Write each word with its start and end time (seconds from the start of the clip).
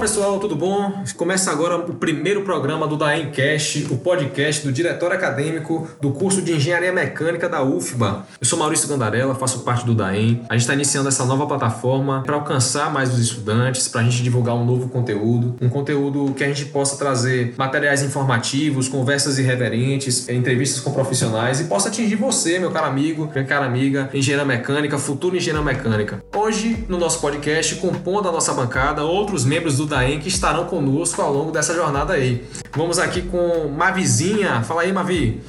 Pessoal, 0.00 0.40
tudo 0.40 0.56
bom? 0.56 1.04
Começa 1.14 1.50
agora 1.50 1.76
o 1.76 1.92
primeiro 1.92 2.40
programa 2.40 2.86
do 2.88 2.96
Daemcast, 2.96 3.86
o 3.90 3.98
podcast 3.98 4.66
do 4.66 4.72
diretor 4.72 5.12
acadêmico 5.12 5.86
do 6.00 6.10
curso 6.10 6.40
de 6.40 6.54
Engenharia 6.54 6.90
Mecânica 6.90 7.50
da 7.50 7.62
UFBA. 7.62 8.26
Eu 8.40 8.46
sou 8.46 8.58
Maurício 8.58 8.88
Gandarella, 8.88 9.34
faço 9.34 9.58
parte 9.58 9.84
do 9.84 9.94
Daem. 9.94 10.40
A 10.48 10.54
gente 10.54 10.62
está 10.62 10.72
iniciando 10.72 11.08
essa 11.08 11.26
nova 11.26 11.46
plataforma 11.46 12.22
para 12.24 12.34
alcançar 12.34 12.90
mais 12.90 13.12
os 13.12 13.18
estudantes, 13.18 13.88
para 13.88 14.00
a 14.00 14.04
gente 14.04 14.22
divulgar 14.22 14.54
um 14.54 14.64
novo 14.64 14.88
conteúdo, 14.88 15.54
um 15.60 15.68
conteúdo 15.68 16.32
que 16.32 16.42
a 16.42 16.48
gente 16.48 16.64
possa 16.64 16.96
trazer 16.96 17.54
materiais 17.58 18.02
informativos, 18.02 18.88
conversas 18.88 19.38
irreverentes, 19.38 20.30
entrevistas 20.30 20.80
com 20.80 20.92
profissionais 20.92 21.60
e 21.60 21.64
possa 21.64 21.90
atingir 21.90 22.16
você, 22.16 22.58
meu 22.58 22.70
caro 22.70 22.86
amigo, 22.86 23.28
minha 23.30 23.44
cara 23.44 23.66
amiga, 23.66 24.08
engenheira 24.14 24.46
mecânica, 24.46 24.96
futuro 24.96 25.36
engenheira 25.36 25.62
mecânica. 25.62 26.24
Hoje, 26.34 26.86
no 26.88 26.96
nosso 26.96 27.20
podcast, 27.20 27.74
compondo 27.74 28.30
a 28.30 28.32
nossa 28.32 28.54
bancada, 28.54 29.04
outros 29.04 29.44
membros 29.44 29.76
do 29.76 29.89
DAEM 29.90 30.20
que 30.20 30.28
estarão 30.28 30.64
conosco 30.66 31.20
ao 31.20 31.32
longo 31.32 31.50
dessa 31.50 31.74
jornada 31.74 32.14
aí. 32.14 32.46
Vamos 32.74 32.98
aqui 32.98 33.22
com 33.22 33.68
Mavizinha. 33.68 34.62
Fala 34.62 34.82
aí, 34.82 34.92
Mavi. 34.92 35.42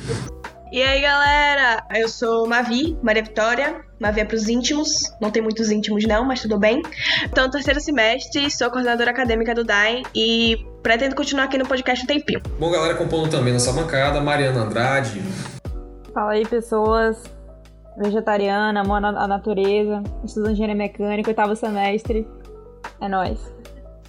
E 0.72 0.82
aí, 0.82 1.02
galera? 1.02 1.84
Eu 1.96 2.08
sou 2.10 2.48
Mavi, 2.48 2.98
Maria 3.04 3.24
Vitória. 3.24 3.82
Mavi 4.00 4.22
é 4.22 4.26
pros 4.26 4.48
íntimos. 4.50 5.14
Não 5.22 5.30
tem 5.30 5.42
muitos 5.42 5.70
íntimos, 5.70 6.06
não, 6.06 6.26
mas 6.26 6.42
tudo 6.42 6.58
bem. 6.58 6.82
Então, 7.24 7.50
terceiro 7.50 7.80
semestre, 7.80 8.50
sou 8.50 8.70
coordenadora 8.70 9.12
acadêmica 9.12 9.54
do 9.54 9.64
DAEM 9.64 10.04
e 10.16 10.66
pretendo 10.82 11.16
continuar 11.16 11.44
aqui 11.46 11.58
no 11.58 11.68
podcast 11.68 12.04
um 12.04 12.08
tempinho. 12.08 12.42
Bom, 12.60 12.72
galera, 12.72 12.96
compondo 12.96 13.30
também 13.30 13.54
nossa 13.54 13.72
bancada, 13.72 14.20
Mariana 14.20 14.62
Andrade. 14.62 15.22
Fala 16.14 16.32
aí, 16.32 16.46
pessoas. 16.46 17.22
Vegetariana, 17.98 18.82
amo 18.82 18.96
a 18.96 19.28
natureza, 19.28 20.02
estudo 20.24 20.50
engenharia 20.50 20.76
mecânica, 20.76 21.30
oitavo 21.30 21.56
semestre. 21.56 22.26
É 23.02 23.10
nóis. 23.10 23.40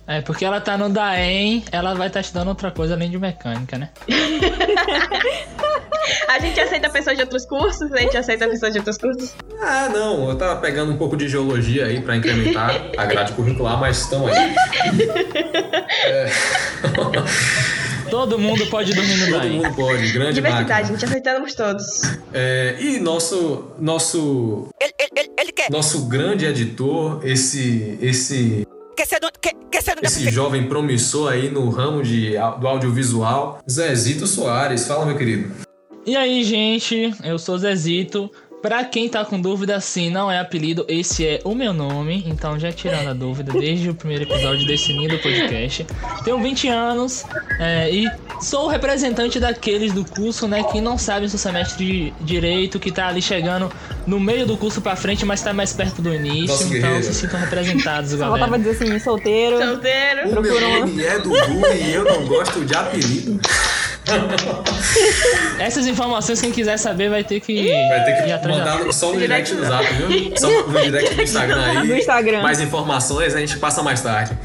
É, 0.07 0.21
porque 0.21 0.45
ela 0.45 0.61
tá 0.61 0.77
no 0.77 0.89
DAEM, 0.89 1.65
ela 1.71 1.95
vai 1.95 2.09
estar 2.09 2.19
tá 2.19 2.21
estudando 2.21 2.49
outra 2.49 2.71
coisa 2.71 2.95
além 2.95 3.11
de 3.11 3.19
mecânica, 3.19 3.79
né? 3.79 3.91
a 6.29 6.39
gente 6.41 6.61
aceita 6.61 6.91
pessoas 6.91 7.17
de 7.17 7.23
outros 7.23 7.47
cursos? 7.47 7.93
A 7.93 7.99
gente 7.99 8.17
aceita 8.17 8.49
pessoas 8.49 8.73
de 8.73 8.79
outros 8.79 8.99
cursos? 8.99 9.35
Ah, 9.61 9.89
não. 9.89 10.29
Eu 10.29 10.37
tava 10.37 10.61
pegando 10.61 10.93
um 10.93 10.97
pouco 10.97 11.17
de 11.17 11.29
geologia 11.29 11.87
aí 11.87 12.01
pra 12.01 12.17
incrementar 12.17 12.91
a 12.97 13.05
grade 13.05 13.33
curricular, 13.33 13.79
mas 13.79 13.99
estão 13.99 14.27
aí. 14.27 14.35
é... 16.05 16.31
Todo 18.11 18.39
mundo 18.39 18.67
pode 18.67 18.93
dormir 18.93 19.17
no 19.17 19.31
Todo 19.31 19.49
mundo 19.49 19.75
pode, 19.75 20.13
grande 20.13 20.35
Diversidade, 20.35 20.69
máquina. 20.69 20.87
gente, 20.87 21.05
aceitamos 21.07 21.55
todos. 21.55 22.03
É, 22.31 22.77
e 22.79 23.01
nosso, 23.01 23.73
nosso, 23.79 24.69
ele, 24.79 24.93
ele, 24.99 25.31
ele 25.39 25.53
nosso 25.71 26.09
grande 26.09 26.45
editor, 26.45 27.23
esse, 27.25 27.97
esse 28.03 28.67
esse 30.03 30.31
jovem 30.31 30.69
promissor 30.69 31.33
aí 31.33 31.51
no 31.51 31.69
ramo 31.71 32.03
de, 32.03 32.33
do 32.61 32.69
audiovisual, 32.69 33.61
Zezito 33.69 34.27
Soares. 34.27 34.87
Fala, 34.87 35.07
meu 35.07 35.17
querido. 35.17 35.53
E 36.05 36.17
aí, 36.17 36.43
gente, 36.43 37.15
eu 37.23 37.39
sou 37.39 37.57
Zezito. 37.59 38.31
Pra 38.63 38.85
quem 38.85 39.09
tá 39.09 39.25
com 39.25 39.41
dúvida, 39.41 39.81
sim, 39.81 40.09
não 40.09 40.31
é 40.31 40.39
apelido, 40.39 40.85
esse 40.89 41.27
é 41.27 41.41
o 41.43 41.53
meu 41.53 41.73
nome. 41.73 42.23
Então, 42.29 42.57
já 42.61 42.71
tirando 42.71 43.09
a 43.09 43.13
dúvida 43.13 43.53
desde 43.53 43.91
o 43.91 43.95
primeiro 43.95 44.23
episódio 44.23 44.65
desse 44.65 44.93
lindo 44.93 45.19
podcast. 45.19 45.85
Tenho 46.25 46.41
20 46.41 46.69
anos 46.69 47.25
é, 47.59 47.91
e 47.91 48.09
sou 48.41 48.67
o 48.67 48.69
representante 48.69 49.41
daqueles 49.41 49.93
do 49.93 50.05
curso, 50.05 50.47
né, 50.47 50.63
que 50.63 50.81
não 50.81 50.97
sabem 50.97 51.29
seu 51.29 51.41
semestre 51.41 51.85
de 51.85 52.13
direito, 52.21 52.79
que 52.79 52.93
tá 52.93 53.09
ali 53.09 53.21
chegando 53.21 53.69
no 54.07 54.21
meio 54.21 54.47
do 54.47 54.57
curso 54.57 54.81
pra 54.81 54.95
frente, 54.95 55.25
mas 55.25 55.43
tá 55.43 55.53
mais 55.53 55.73
perto 55.73 56.01
do 56.01 56.15
início. 56.15 56.47
Nossa, 56.47 56.65
então, 56.65 56.81
guerreiro. 56.81 57.05
se 57.05 57.15
sintam 57.15 57.41
representados, 57.41 58.15
galera. 58.15 58.39
Faltava 58.39 58.59
dizer 58.59 58.71
assim, 58.71 58.99
solteiro. 59.01 59.59
Solteiro. 59.59 60.39
O 60.39 60.41
meu 60.41 60.61
nome 60.61 61.05
é 61.05 61.19
Dudu 61.19 61.37
e 61.75 61.95
eu 61.95 62.05
não 62.05 62.25
gosto 62.27 62.65
de 62.65 62.75
apelido. 62.77 63.41
Essas 65.59 65.87
informações, 65.87 66.41
quem 66.41 66.51
quiser 66.51 66.77
saber, 66.77 67.09
vai 67.09 67.23
ter 67.23 67.41
que. 67.41 67.69
Vai 67.89 68.05
ter 68.05 68.41
que 68.41 68.49
mandar 68.49 68.93
só 68.93 69.13
no 69.13 69.19
direct 69.19 69.55
do 69.55 69.65
zap, 69.65 69.85
viu? 69.95 70.37
Só 70.37 70.49
no 70.51 70.81
direct 70.81 71.15
do 71.15 71.23
Instagram 71.23 71.63
aí. 71.65 71.89
No 71.89 71.97
Instagram. 71.97 72.43
Mais 72.43 72.61
informações 72.61 73.35
a 73.35 73.39
gente 73.39 73.57
passa 73.59 73.83
mais 73.83 74.01
tarde. 74.01 74.37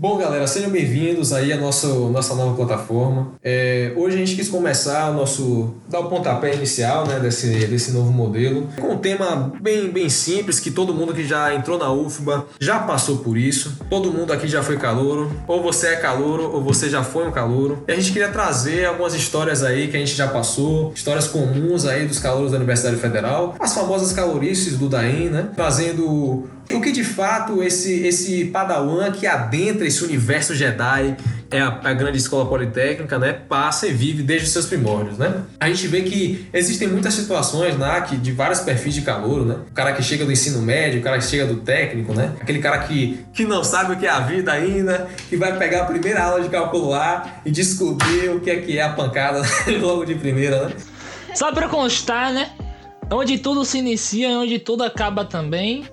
Bom, 0.00 0.16
galera, 0.16 0.46
sejam 0.46 0.70
bem-vindos 0.70 1.30
aí 1.30 1.52
à 1.52 1.58
nossa, 1.58 1.86
nossa 1.86 2.34
nova 2.34 2.56
plataforma. 2.56 3.34
É, 3.44 3.92
hoje 3.94 4.16
a 4.16 4.18
gente 4.18 4.34
quis 4.34 4.48
começar 4.48 5.10
o 5.10 5.12
nosso. 5.12 5.74
dar 5.90 6.00
o 6.00 6.08
pontapé 6.08 6.54
inicial 6.54 7.06
né, 7.06 7.20
desse, 7.20 7.66
desse 7.66 7.92
novo 7.92 8.10
modelo, 8.10 8.66
com 8.80 8.94
um 8.94 8.96
tema 8.96 9.52
bem, 9.60 9.90
bem 9.90 10.08
simples, 10.08 10.58
que 10.58 10.70
todo 10.70 10.94
mundo 10.94 11.12
que 11.12 11.22
já 11.22 11.54
entrou 11.54 11.76
na 11.76 11.92
UFBA 11.92 12.46
já 12.58 12.78
passou 12.78 13.18
por 13.18 13.36
isso. 13.36 13.76
Todo 13.90 14.10
mundo 14.10 14.32
aqui 14.32 14.48
já 14.48 14.62
foi 14.62 14.78
calouro, 14.78 15.30
ou 15.46 15.62
você 15.62 15.88
é 15.88 15.96
calouro, 15.96 16.50
ou 16.50 16.62
você 16.62 16.88
já 16.88 17.04
foi 17.04 17.28
um 17.28 17.30
calouro. 17.30 17.84
E 17.86 17.92
a 17.92 17.94
gente 17.94 18.10
queria 18.10 18.30
trazer 18.30 18.86
algumas 18.86 19.12
histórias 19.12 19.62
aí 19.62 19.88
que 19.88 19.98
a 19.98 20.00
gente 20.00 20.14
já 20.14 20.28
passou, 20.28 20.94
histórias 20.94 21.28
comuns 21.28 21.84
aí 21.84 22.06
dos 22.06 22.18
calouros 22.18 22.52
da 22.52 22.56
Universidade 22.56 22.96
Federal, 22.96 23.54
as 23.60 23.74
famosas 23.74 24.14
calorices 24.14 24.78
do 24.78 24.88
DAEM, 24.88 25.28
né? 25.28 25.50
Trazendo 25.54 26.48
o 26.74 26.80
que 26.80 26.92
de 26.92 27.04
fato 27.04 27.62
esse, 27.62 28.06
esse 28.06 28.46
padawan 28.46 29.10
que 29.12 29.26
adentra 29.26 29.86
esse 29.86 30.04
universo 30.04 30.54
Jedi, 30.54 31.16
é 31.50 31.60
a, 31.60 31.80
a, 31.82 31.92
grande 31.92 32.18
escola 32.18 32.46
politécnica, 32.46 33.18
né, 33.18 33.32
passa 33.32 33.88
e 33.88 33.92
vive 33.92 34.22
desde 34.22 34.46
os 34.46 34.52
seus 34.52 34.66
primórdios, 34.66 35.18
né? 35.18 35.42
A 35.58 35.68
gente 35.68 35.86
vê 35.88 36.02
que 36.02 36.48
existem 36.52 36.86
muitas 36.86 37.12
situações 37.12 37.76
né, 37.76 38.00
que, 38.02 38.16
de 38.16 38.30
vários 38.30 38.60
perfis 38.60 38.94
de 38.94 39.02
calor, 39.02 39.44
né? 39.44 39.56
O 39.68 39.74
cara 39.74 39.92
que 39.92 40.02
chega 40.02 40.24
do 40.24 40.30
ensino 40.30 40.62
médio, 40.62 41.00
o 41.00 41.02
cara 41.02 41.18
que 41.18 41.24
chega 41.24 41.46
do 41.46 41.56
técnico, 41.56 42.14
né? 42.14 42.32
Aquele 42.40 42.60
cara 42.60 42.78
que, 42.78 43.24
que 43.32 43.44
não 43.44 43.64
sabe 43.64 43.94
o 43.94 43.96
que 43.96 44.06
é 44.06 44.10
a 44.10 44.20
vida 44.20 44.52
ainda, 44.52 45.08
que 45.28 45.36
vai 45.36 45.58
pegar 45.58 45.82
a 45.82 45.84
primeira 45.86 46.22
aula 46.22 46.40
de 46.40 46.48
cálculo 46.48 46.94
A 46.94 47.40
e 47.44 47.50
descobrir 47.50 48.30
o 48.30 48.40
que 48.40 48.50
é 48.50 48.56
que 48.56 48.78
é 48.78 48.82
a 48.82 48.90
pancada 48.90 49.42
logo 49.80 50.04
de 50.04 50.14
primeira, 50.14 50.68
né? 50.68 50.74
Só 51.34 51.52
para 51.52 51.68
constar, 51.68 52.32
né? 52.32 52.50
Onde 53.10 53.38
tudo 53.38 53.64
se 53.64 53.78
inicia, 53.78 54.28
onde 54.38 54.58
tudo 54.60 54.84
acaba 54.84 55.24
também. 55.24 55.84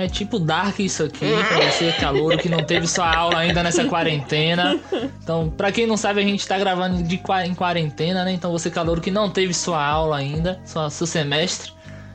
É 0.00 0.08
tipo 0.08 0.38
Dark 0.38 0.78
isso 0.78 1.04
aqui, 1.04 1.26
pra 1.46 1.70
você 1.70 1.92
calor 1.92 2.38
que 2.38 2.48
não 2.48 2.64
teve 2.64 2.86
sua 2.86 3.14
aula 3.14 3.36
ainda 3.36 3.62
nessa 3.62 3.84
quarentena. 3.84 4.80
Então, 5.22 5.50
pra 5.50 5.70
quem 5.70 5.86
não 5.86 5.96
sabe, 5.96 6.20
a 6.20 6.24
gente 6.24 6.46
tá 6.48 6.58
gravando 6.58 7.02
de, 7.02 7.20
em 7.44 7.54
quarentena, 7.54 8.24
né? 8.24 8.32
Então 8.32 8.50
você 8.50 8.70
calor 8.70 8.98
que 8.98 9.10
não 9.10 9.28
teve 9.28 9.52
sua 9.52 9.84
aula 9.84 10.16
ainda, 10.16 10.58
sua, 10.64 10.88
seu 10.88 11.06
semestre. 11.06 11.72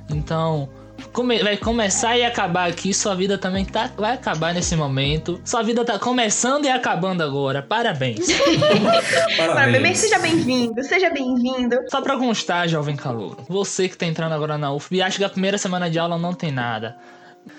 Então, 0.09 0.67
come, 1.13 1.43
vai 1.43 1.57
começar 1.57 2.17
e 2.17 2.25
acabar 2.25 2.67
aqui, 2.67 2.91
sua 2.91 3.13
vida 3.13 3.37
também 3.37 3.63
tá, 3.63 3.91
vai 3.95 4.13
acabar 4.13 4.51
nesse 4.51 4.75
momento. 4.75 5.39
Sua 5.45 5.61
vida 5.61 5.85
tá 5.85 5.99
começando 5.99 6.65
e 6.65 6.69
acabando 6.69 7.21
agora. 7.21 7.61
Parabéns. 7.61 8.25
Parabéns. 9.37 9.99
Seja 9.99 10.17
bem-vindo, 10.17 10.83
seja 10.83 11.11
bem-vindo. 11.11 11.77
Só 11.91 12.01
pra 12.01 12.17
constar, 12.17 12.67
jovem 12.67 12.95
calor, 12.95 13.37
você 13.47 13.87
que 13.87 13.95
tá 13.95 14.07
entrando 14.07 14.33
agora 14.33 14.57
na 14.57 14.73
UF 14.73 14.95
e 14.95 15.03
acha 15.03 15.19
que 15.19 15.23
a 15.23 15.29
primeira 15.29 15.59
semana 15.59 15.87
de 15.87 15.99
aula 15.99 16.17
não 16.17 16.33
tem 16.33 16.51
nada. 16.51 16.95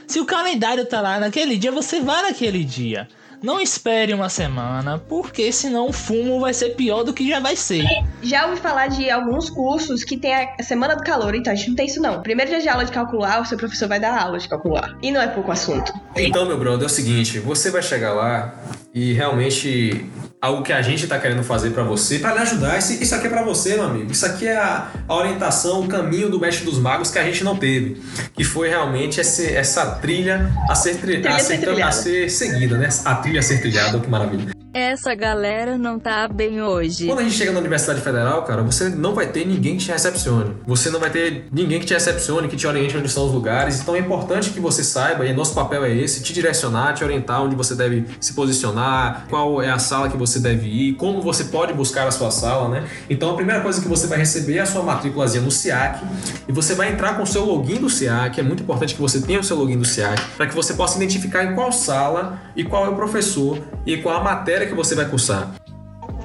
Se 0.07 0.21
o 0.21 0.25
calendário 0.25 0.85
tá 0.87 1.01
lá 1.01 1.19
naquele 1.19 1.57
dia, 1.57 1.73
você 1.73 2.01
vai 2.01 2.23
naquele 2.23 2.65
dia. 2.65 3.09
Não 3.43 3.61
espere 3.61 4.15
uma 4.15 4.29
semana, 4.29 4.99
porque 4.99 5.53
senão 5.53 5.89
o 5.89 5.93
fumo 5.93 6.41
vai 6.41 6.55
ser 6.55 6.71
pior 6.71 7.03
do 7.03 7.13
que 7.13 7.29
já 7.29 7.39
vai 7.39 7.55
ser. 7.55 7.85
Já 8.23 8.47
ouvi 8.47 8.61
falar 8.61 8.87
de 8.89 9.11
alguns 9.11 9.51
cursos 9.51 10.05
que 10.05 10.17
tem 10.17 10.35
a 10.35 10.63
semana 10.63 10.97
do 10.97 11.03
calor, 11.03 11.35
então 11.35 11.53
a 11.53 11.57
gente 11.57 11.69
não 11.69 11.77
tem 11.77 11.87
isso 11.87 12.01
não. 12.01 12.23
Primeiro 12.23 12.51
dia 12.51 12.61
de 12.61 12.69
aula 12.69 12.85
de 12.85 12.93
calcular, 12.93 13.43
o 13.43 13.45
seu 13.45 13.59
professor 13.59 13.89
vai 13.89 14.01
dar 14.01 14.19
aula 14.19 14.39
de 14.39 14.49
calcular. 14.49 14.97
E 15.03 15.10
não 15.10 15.21
é 15.21 15.28
pouco 15.28 15.53
assunto. 15.53 15.93
Então, 16.16 16.47
meu 16.47 16.59
brother, 16.59 16.84
é 16.84 16.87
o 16.87 16.89
seguinte, 16.89 17.39
você 17.39 17.71
vai 17.71 17.83
chegar 17.83 18.15
lá 18.15 18.55
e 18.95 19.13
realmente 19.13 20.07
algo 20.41 20.62
que 20.62 20.72
a 20.72 20.83
gente 20.83 21.04
está 21.04 21.18
querendo 21.18 21.42
fazer 21.42 21.71
para 21.71 21.83
você, 21.83 22.18
para 22.18 22.34
lhe 22.34 22.41
ajudar. 22.41 22.78
Isso, 22.78 22.92
isso 23.03 23.15
aqui 23.15 23.27
é 23.27 23.30
para 23.30 23.42
você, 23.42 23.74
meu 23.74 23.84
amigo. 23.84 24.12
Isso 24.12 24.27
aqui 24.27 24.47
é 24.47 24.56
a, 24.56 24.91
a, 25.09 25.15
orientação, 25.15 25.80
o 25.80 25.88
caminho 25.88 26.28
do 26.28 26.38
mestre 26.38 26.65
dos 26.65 26.78
magos 26.78 27.10
que 27.10 27.18
a 27.18 27.24
gente 27.24 27.42
não 27.42 27.56
teve, 27.56 28.00
que 28.34 28.44
foi 28.44 28.68
realmente 28.68 29.21
esse, 29.21 29.54
essa 29.54 29.86
trilha 29.97 30.50
a 30.68 30.74
ser, 30.74 30.97
trilha 30.97 31.34
a, 31.34 31.38
ser, 31.38 31.83
a 31.83 31.92
ser 31.92 32.30
seguida, 32.30 32.77
né? 32.77 32.88
A 33.04 33.15
trilha 33.16 33.41
a 33.41 33.42
ser 33.42 33.60
trilhada, 33.60 33.98
que 33.98 34.09
maravilha 34.09 34.56
essa 34.77 35.15
galera 35.15 35.78
não 35.78 35.99
tá 35.99 36.28
bem 36.28 36.61
hoje. 36.61 37.07
Quando 37.07 37.21
a 37.21 37.23
gente 37.23 37.34
chega 37.34 37.51
na 37.51 37.61
Universidade 37.61 38.03
Federal, 38.03 38.43
cara, 38.43 38.63
você 38.63 38.91
não 38.91 39.15
vai 39.15 39.27
ter 39.27 39.47
ninguém 39.47 39.78
que 39.78 39.84
te 39.84 39.91
recepcione. 39.91 40.55
Você 40.67 40.91
não 40.91 41.01
vai 41.01 41.09
ter 41.09 41.47
ninguém 41.51 41.81
que 41.81 41.87
te 41.87 41.95
recepcione, 41.95 42.47
que 42.47 42.57
te 42.57 42.67
oriente 42.67 42.95
onde 42.95 43.07
estão 43.07 43.25
os 43.25 43.33
lugares. 43.33 43.81
Então 43.81 43.97
é 43.97 44.01
importante 44.01 44.51
que 44.51 44.61
você 44.61 44.84
saiba, 44.84 45.25
e 45.25 45.33
nosso 45.33 45.55
papel 45.55 45.83
é 45.83 45.95
esse, 45.95 46.23
te 46.23 46.34
direcionar, 46.34 46.93
te 46.93 47.03
orientar 47.03 47.43
onde 47.43 47.57
você 47.57 47.75
deve 47.75 48.05
se 48.21 48.34
posicionar, 48.34 49.27
qual 49.31 49.63
é 49.63 49.71
a 49.71 49.78
sala 49.78 50.11
que 50.11 50.17
você 50.17 50.39
deve 50.39 50.69
ir, 50.69 50.95
como 50.97 51.22
você 51.22 51.45
pode 51.45 51.72
buscar 51.72 52.07
a 52.07 52.11
sua 52.11 52.31
sala, 52.31 52.69
né? 52.69 52.87
Então 53.09 53.31
a 53.31 53.34
primeira 53.34 53.63
coisa 53.63 53.81
que 53.81 53.89
você 53.89 54.07
vai 54.07 54.19
receber 54.19 54.57
é 54.57 54.61
a 54.61 54.67
sua 54.67 54.83
matrículazinha 54.83 55.43
no 55.43 55.51
SIAC 55.51 56.05
e 56.47 56.53
você 56.53 56.75
vai 56.75 56.93
entrar 56.93 57.17
com 57.17 57.22
o 57.22 57.27
seu 57.27 57.47
login 57.47 57.77
do 57.77 57.89
SIAC. 57.89 58.41
É 58.41 58.43
muito 58.43 58.63
importante 58.63 58.95
que 58.95 59.01
você 59.01 59.22
tenha 59.22 59.41
o 59.41 59.45
seu 59.45 59.57
login 59.57 59.79
do 59.79 59.87
SIAC 59.87 60.21
para 60.37 60.47
que 60.47 60.55
você 60.55 60.75
possa 60.75 60.97
identificar 60.97 61.45
em 61.45 61.55
qual 61.55 61.72
sala 61.72 62.39
e 62.55 62.63
qual 62.63 62.84
é 62.84 62.89
o 62.91 62.95
professor 62.95 63.59
e 63.87 63.97
qual 63.97 64.21
a 64.21 64.22
matéria 64.22 64.66
que 64.66 64.74
você 64.74 64.95
vai 64.95 65.09
cursar? 65.09 65.54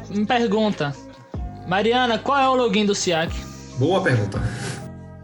Me 0.09 0.25
pergunta. 0.25 0.93
Mariana, 1.67 2.19
qual 2.19 2.38
é 2.39 2.49
o 2.49 2.55
login 2.55 2.85
do 2.85 2.93
SIAC? 2.95 3.31
Boa 3.77 4.01
pergunta. 4.01 4.39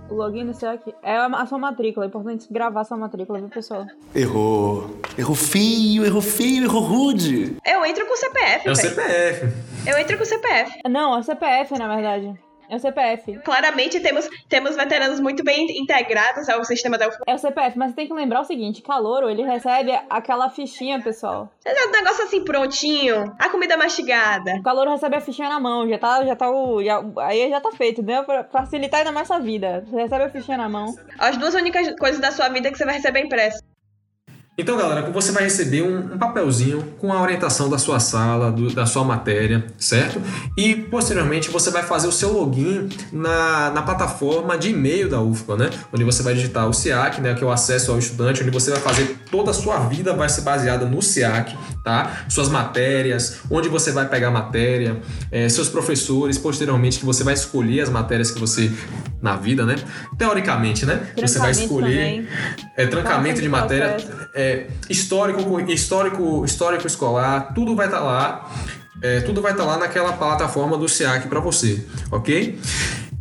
O 0.10 0.16
login 0.16 0.46
do 0.46 0.54
SEAC 0.54 0.96
é 1.04 1.18
a 1.18 1.46
sua 1.46 1.58
matrícula. 1.58 2.06
É 2.06 2.08
importante 2.08 2.48
gravar 2.50 2.86
sua 2.86 2.96
matrícula, 2.96 3.40
viu, 3.40 3.50
pessoal? 3.50 3.86
Errou. 4.16 5.02
Errou 5.18 5.36
feio, 5.36 6.06
errou 6.06 6.22
feio, 6.22 6.64
errou 6.64 6.82
rude. 6.82 7.58
Eu 7.66 7.86
entro 7.86 8.06
com 8.06 8.14
o 8.14 8.18
CPF, 8.18 8.68
É 8.68 8.72
o. 8.72 8.76
CPF. 8.76 9.54
Eu 9.86 9.98
entro 9.98 10.18
com 10.18 10.24
o 10.24 10.26
CPF. 10.26 10.72
Não, 10.90 11.14
é 11.16 11.20
o 11.20 11.24
CPF, 11.24 11.78
na 11.78 11.94
verdade. 11.94 12.34
É 12.70 12.76
o 12.76 12.80
CPF. 12.80 13.40
Claramente 13.46 14.00
temos, 14.00 14.28
temos 14.50 14.76
veteranos 14.76 15.20
muito 15.20 15.44
bem 15.44 15.66
integrados 15.80 16.50
ao 16.50 16.64
sistema 16.66 16.98
da. 16.98 17.10
É 17.26 17.34
o 17.34 17.38
CPF, 17.38 17.78
mas 17.78 17.94
tem 17.94 18.08
que 18.08 18.14
lembrar 18.14 18.42
o 18.42 18.46
seguinte: 18.46 18.82
calouro, 18.82 19.30
ele 19.30 19.44
recebe 19.44 19.92
aquela 20.10 20.50
fichinha, 20.50 21.02
pessoal. 21.02 21.50
Um 21.66 21.92
negócio 21.92 22.26
assim 22.26 22.44
prontinho, 22.44 23.34
a 23.40 23.50
comida 23.50 23.78
mastigada. 23.78 24.56
O 24.56 24.64
calouro 24.64 24.92
recebe 24.92 25.16
a 25.16 25.22
fichinha 25.22 25.50
na 25.50 25.60
mão, 25.60 25.88
já 25.88 25.98
tá, 25.98 26.26
já 26.26 26.36
tá 26.36 26.50
o. 26.50 26.84
já- 26.84 27.02
aí 27.20 27.50
já 27.50 27.62
tá 27.62 27.72
feito, 27.72 28.02
entendeu? 28.02 28.24
Pra 28.24 28.44
facilitar 28.44 29.00
ainda 29.00 29.12
mais 29.12 29.28
sua 29.28 29.40
vida. 29.40 29.84
Você 29.88 29.96
recebe 30.02 30.24
a 30.26 30.30
fichinha 30.30 30.58
na 30.58 30.68
mão. 30.70 30.94
As 31.18 31.38
duas 31.38 31.54
únicas 31.54 31.90
coisas 31.98 32.20
da 32.20 32.32
sua 32.32 32.50
vida 32.50 32.70
que 32.72 32.78
você 32.78 32.86
vai 32.86 32.96
receber 32.96 33.22
impresso. 33.22 33.62
Então, 34.60 34.76
galera, 34.76 35.08
você 35.12 35.32
vai 35.32 35.44
receber 35.44 35.84
um, 35.84 36.16
um 36.16 36.18
papelzinho 36.18 36.82
com 36.98 37.14
a 37.14 37.22
orientação 37.22 37.70
da 37.70 37.78
sua 37.78 38.00
sala, 38.00 38.52
do- 38.52 38.74
da 38.74 38.88
sua 38.88 39.04
matéria, 39.04 39.66
certo? 39.78 40.20
E 40.58 40.74
posteriormente 40.76 41.52
você 41.52 41.70
vai 41.70 41.84
fazer 41.84 42.08
o 42.08 42.12
seu 42.12 42.34
login 42.34 42.90
na, 43.14 43.70
na 43.70 43.84
plataforma 43.84 44.58
de 44.58 44.70
e-mail 44.72 45.08
da 45.10 45.22
UFPA, 45.22 45.56
né? 45.58 45.70
Onde 45.94 46.04
você 46.04 46.24
vai 46.24 46.34
digitar 46.34 46.68
o 46.68 46.74
SIAC, 46.74 47.22
né? 47.22 47.36
Que 47.36 47.44
é 47.44 47.46
o 47.48 47.52
acesso 47.52 47.92
ao 47.92 48.00
estudante, 48.00 48.42
onde 48.42 48.50
você 48.50 48.72
vai 48.72 48.80
fazer 48.80 49.18
toda 49.30 49.52
a 49.52 49.54
sua 49.54 49.78
vida 49.88 50.14
vai 50.14 50.28
ser 50.28 50.42
baseada 50.42 50.86
no 50.88 51.04
SIAC, 51.04 51.56
tá? 51.84 52.26
Suas 52.28 52.50
matérias, 52.50 53.42
onde 53.52 53.70
você 53.70 53.92
vai 53.92 54.08
pegar 54.10 54.30
a 54.30 54.32
matéria, 54.32 55.00
eh, 55.32 55.48
seus 55.50 55.70
professores, 55.70 56.36
posteriormente 56.40 56.98
que 56.98 57.06
você 57.06 57.24
vai 57.24 57.36
escolher 57.36 57.82
as 57.82 57.90
matérias 57.90 58.32
que 58.32 58.40
você 58.40 58.72
na 59.22 59.36
vida, 59.36 59.66
né? 59.68 59.76
Teoricamente, 60.18 60.84
né? 60.84 61.08
Você 61.16 61.38
vai 61.38 61.52
escolher 61.52 61.96
também. 61.96 62.28
é, 62.76 62.88
trancamento 62.88 63.40
de 63.42 63.50
matéria, 63.50 63.90
processo. 63.94 64.30
É, 64.48 64.68
histórico, 64.90 65.60
histórico, 65.72 66.44
histórico 66.46 66.88
escolar, 66.88 67.54
tudo 67.54 67.76
vai 67.76 67.88
estar 67.88 68.00
lá. 68.00 68.50
É, 69.02 69.20
tudo 69.22 69.42
vai 69.42 69.52
estar 69.52 69.64
lá 69.64 69.78
naquela 69.78 70.14
plataforma 70.14 70.76
do 70.78 70.88
SEAC 70.90 71.28
para 71.28 71.40
você, 71.40 71.86
ok? 72.12 72.60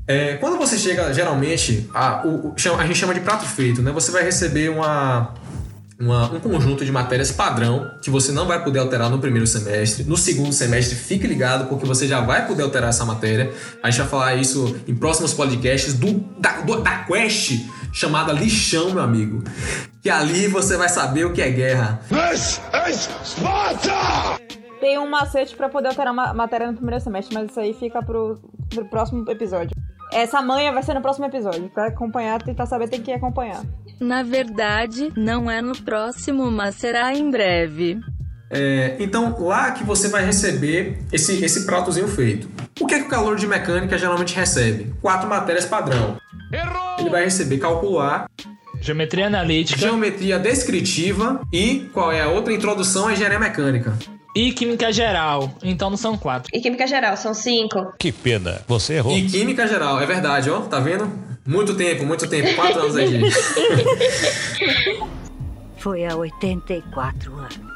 É, 0.08 0.34
quando 0.36 0.56
você 0.56 0.78
chega, 0.78 1.12
geralmente, 1.12 1.90
a, 1.92 2.26
o- 2.26 2.54
a 2.78 2.86
gente 2.86 2.94
chama 2.98 3.12
de 3.12 3.20
prato 3.20 3.44
feito, 3.44 3.82
né? 3.82 3.90
Você 3.92 4.10
vai 4.10 4.22
receber 4.22 4.70
uma, 4.70 5.34
uma- 5.98 6.30
um 6.32 6.40
conjunto 6.40 6.84
de 6.84 6.92
matérias 6.92 7.32
padrão 7.32 7.90
que 8.02 8.10
você 8.10 8.30
não 8.32 8.46
vai 8.46 8.62
poder 8.62 8.78
alterar 8.80 9.08
no 9.10 9.18
primeiro 9.18 9.46
semestre. 9.46 10.04
No 10.04 10.16
segundo 10.16 10.52
semestre, 10.52 10.94
fique 10.94 11.26
ligado, 11.26 11.68
porque 11.68 11.86
você 11.86 12.06
já 12.06 12.20
vai 12.20 12.46
poder 12.46 12.62
alterar 12.62 12.90
essa 12.90 13.04
matéria. 13.04 13.52
A 13.82 13.90
gente 13.90 14.00
vai 14.00 14.08
falar 14.08 14.34
isso 14.34 14.76
em 14.86 14.94
próximos 14.94 15.32
podcasts 15.32 15.94
do, 15.94 16.12
da, 16.38 16.60
do- 16.60 16.82
da 16.82 17.04
quest 17.04 17.52
chamada 17.92 18.32
Lixão, 18.32 18.90
meu 18.92 19.02
amigo. 19.02 19.42
Que 20.02 20.10
ali 20.10 20.46
você 20.48 20.76
vai 20.76 20.88
saber 20.88 21.24
o 21.24 21.32
que 21.32 21.40
é 21.42 21.50
guerra. 21.50 22.00
This 22.08 22.60
is 22.90 23.08
Sparta! 23.24 24.36
Tem 24.80 24.98
um 24.98 25.08
macete 25.08 25.56
pra 25.56 25.68
poder 25.70 25.88
alterar 25.88 26.12
ma 26.12 26.34
matéria 26.34 26.66
no 26.70 26.74
primeiro 26.74 27.02
semestre, 27.02 27.34
mas 27.34 27.50
isso 27.50 27.58
aí 27.58 27.72
fica 27.72 28.02
pro, 28.02 28.38
pro 28.68 28.84
próximo 28.84 29.24
episódio. 29.30 29.70
Essa 30.12 30.40
manha 30.40 30.72
vai 30.72 30.82
ser 30.82 30.94
no 30.94 31.00
próximo 31.00 31.26
episódio. 31.26 31.68
Pra 31.70 31.88
acompanhar, 31.88 32.42
tentar 32.42 32.66
saber, 32.66 32.88
tem 32.88 33.02
que 33.02 33.12
acompanhar. 33.12 33.62
Na 34.00 34.22
verdade, 34.22 35.12
não 35.16 35.50
é 35.50 35.60
no 35.60 35.76
próximo, 35.76 36.50
mas 36.50 36.74
será 36.76 37.14
em 37.14 37.30
breve. 37.30 37.98
É, 38.50 38.96
então, 39.00 39.36
lá 39.40 39.72
que 39.72 39.82
você 39.82 40.08
vai 40.08 40.24
receber 40.24 40.98
esse, 41.12 41.44
esse 41.44 41.66
pratozinho 41.66 42.06
feito. 42.06 42.48
O 42.80 42.86
que, 42.86 42.94
é 42.94 42.98
que 43.00 43.06
o 43.06 43.08
calor 43.08 43.36
de 43.36 43.46
mecânica 43.46 43.98
geralmente 43.98 44.36
recebe? 44.36 44.94
Quatro 45.00 45.28
matérias 45.28 45.64
padrão. 45.64 46.16
Ele 46.98 47.10
vai 47.10 47.24
receber 47.24 47.58
calcular, 47.58 48.26
Geometria 48.80 49.26
analítica 49.26 49.80
geometria 49.80 50.38
descritiva 50.38 51.40
e 51.52 51.88
qual 51.92 52.12
é 52.12 52.22
a 52.22 52.28
outra 52.28 52.52
introdução 52.52 53.08
à 53.08 53.12
engenharia 53.12 53.38
mecânica. 53.38 53.96
E 54.36 54.52
química 54.52 54.92
geral. 54.92 55.50
Então 55.62 55.88
não 55.88 55.96
são 55.96 56.16
quatro. 56.18 56.50
E 56.52 56.60
química 56.60 56.86
geral, 56.86 57.16
são 57.16 57.32
cinco. 57.32 57.94
Que 57.98 58.12
pena, 58.12 58.60
você 58.68 58.94
errou. 58.94 59.16
E 59.16 59.26
química 59.26 59.66
geral, 59.66 59.98
é 59.98 60.04
verdade, 60.04 60.50
ó, 60.50 60.60
tá 60.60 60.78
vendo? 60.78 61.10
Muito 61.46 61.74
tempo, 61.74 62.04
muito 62.04 62.28
tempo, 62.28 62.54
quatro 62.54 62.80
anos 62.82 62.96
aí, 62.96 63.06
gente. 63.08 63.34
Foi 65.78 66.04
há 66.04 66.14
84 66.14 67.32
anos. 67.34 67.75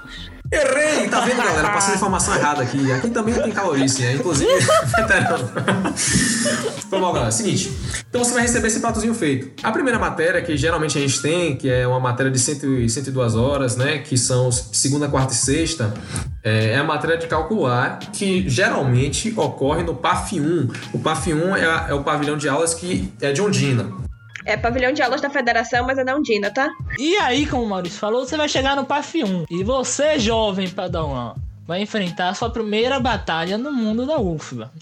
Errei! 0.52 1.08
Tá 1.08 1.20
vendo, 1.20 1.36
galera? 1.36 1.70
Passando 1.70 1.96
informação 1.96 2.34
errada 2.34 2.62
aqui. 2.62 2.90
Aqui 2.92 3.10
também 3.10 3.34
tem 3.34 3.52
calorice, 3.52 4.02
né? 4.02 4.14
Inclusive, 4.14 4.50
veterano. 4.96 5.50
Foi 6.88 6.98
mal, 6.98 7.12
galera. 7.12 7.30
Seguinte. 7.30 7.70
Então 8.08 8.24
você 8.24 8.32
vai 8.32 8.42
receber 8.42 8.66
esse 8.66 8.80
pratozinho 8.80 9.14
feito. 9.14 9.50
A 9.62 9.70
primeira 9.70 9.98
matéria 9.98 10.42
que 10.42 10.56
geralmente 10.56 10.98
a 10.98 11.00
gente 11.00 11.22
tem, 11.22 11.56
que 11.56 11.68
é 11.68 11.86
uma 11.86 12.00
matéria 12.00 12.32
de 12.32 12.38
100 12.38 12.84
e 12.84 12.88
102 12.88 13.36
horas, 13.36 13.76
né? 13.76 13.98
Que 13.98 14.16
são 14.16 14.50
segunda, 14.50 15.08
quarta 15.08 15.32
e 15.32 15.36
sexta, 15.36 15.94
é 16.42 16.70
é 16.70 16.76
a 16.78 16.84
matéria 16.84 17.16
de 17.16 17.26
calcular, 17.26 17.98
que 17.98 18.48
geralmente 18.48 19.32
ocorre 19.36 19.82
no 19.82 19.94
PAF 19.94 20.40
1. 20.40 20.68
O 20.92 20.98
PAF 20.98 21.32
1 21.32 21.56
é, 21.56 21.90
é 21.90 21.94
o 21.94 22.02
pavilhão 22.02 22.36
de 22.36 22.48
aulas 22.48 22.74
que 22.74 23.12
é 23.20 23.32
de 23.32 23.40
Ondina. 23.42 24.09
É 24.50 24.56
pavilhão 24.56 24.92
de 24.92 25.00
aulas 25.00 25.20
da 25.20 25.30
federação, 25.30 25.86
mas 25.86 25.96
é 25.96 26.02
da 26.02 26.16
Undina, 26.16 26.50
tá? 26.50 26.68
E 26.98 27.16
aí, 27.18 27.46
como 27.46 27.62
o 27.62 27.68
Maurício 27.68 28.00
falou, 28.00 28.26
você 28.26 28.36
vai 28.36 28.48
chegar 28.48 28.74
no 28.74 28.84
PAF 28.84 29.22
1. 29.22 29.44
E 29.48 29.62
você, 29.62 30.18
jovem 30.18 30.68
Padawan, 30.68 31.34
vai 31.64 31.82
enfrentar 31.82 32.34
sua 32.34 32.50
primeira 32.50 32.98
batalha 32.98 33.56
no 33.56 33.70
mundo 33.70 34.04
da 34.04 34.18
UFBA. 34.18 34.72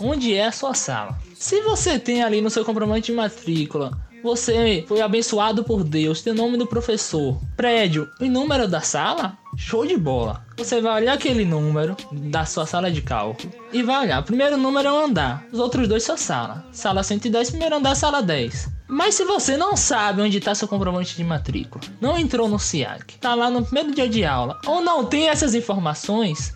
Onde 0.00 0.34
é 0.34 0.46
a 0.46 0.52
sua 0.52 0.74
sala? 0.74 1.16
Se 1.36 1.60
você 1.60 1.96
tem 1.96 2.24
ali 2.24 2.40
no 2.40 2.50
seu 2.50 2.64
comprovante 2.64 3.12
de 3.12 3.16
matrícula, 3.16 3.92
você 4.20 4.84
foi 4.88 5.00
abençoado 5.00 5.62
por 5.62 5.84
Deus, 5.84 6.22
tem 6.22 6.32
o 6.32 6.36
nome 6.36 6.56
do 6.56 6.66
professor, 6.66 7.40
prédio 7.56 8.10
e 8.20 8.28
número 8.28 8.66
da 8.66 8.80
sala, 8.80 9.38
show 9.56 9.86
de 9.86 9.96
bola. 9.96 10.44
Você 10.56 10.80
vai 10.80 11.02
olhar 11.02 11.14
aquele 11.14 11.44
número 11.44 11.96
da 12.12 12.44
sua 12.44 12.66
sala 12.66 12.90
de 12.90 13.02
cálculo 13.02 13.52
e 13.72 13.82
vai 13.82 14.04
olhar. 14.04 14.20
O 14.20 14.24
primeiro 14.24 14.56
número 14.56 14.88
é 14.88 14.92
o 14.92 15.04
andar, 15.04 15.44
os 15.52 15.58
outros 15.58 15.88
dois 15.88 16.02
sua 16.04 16.16
sala. 16.16 16.64
Sala 16.72 17.02
110, 17.02 17.50
primeiro 17.50 17.76
andar, 17.76 17.94
sala 17.94 18.22
10. 18.22 18.68
Mas 18.86 19.14
se 19.14 19.24
você 19.24 19.56
não 19.56 19.76
sabe 19.76 20.20
onde 20.22 20.38
está 20.38 20.54
seu 20.54 20.68
comprovante 20.68 21.16
de 21.16 21.24
matrícula, 21.24 21.82
não 22.00 22.18
entrou 22.18 22.48
no 22.48 22.58
SIAC, 22.58 23.16
tá 23.18 23.34
lá 23.34 23.48
no 23.50 23.64
primeiro 23.64 23.94
dia 23.94 24.08
de 24.08 24.24
aula, 24.24 24.60
ou 24.66 24.80
não 24.82 25.04
tem 25.06 25.28
essas 25.28 25.54
informações, 25.54 26.54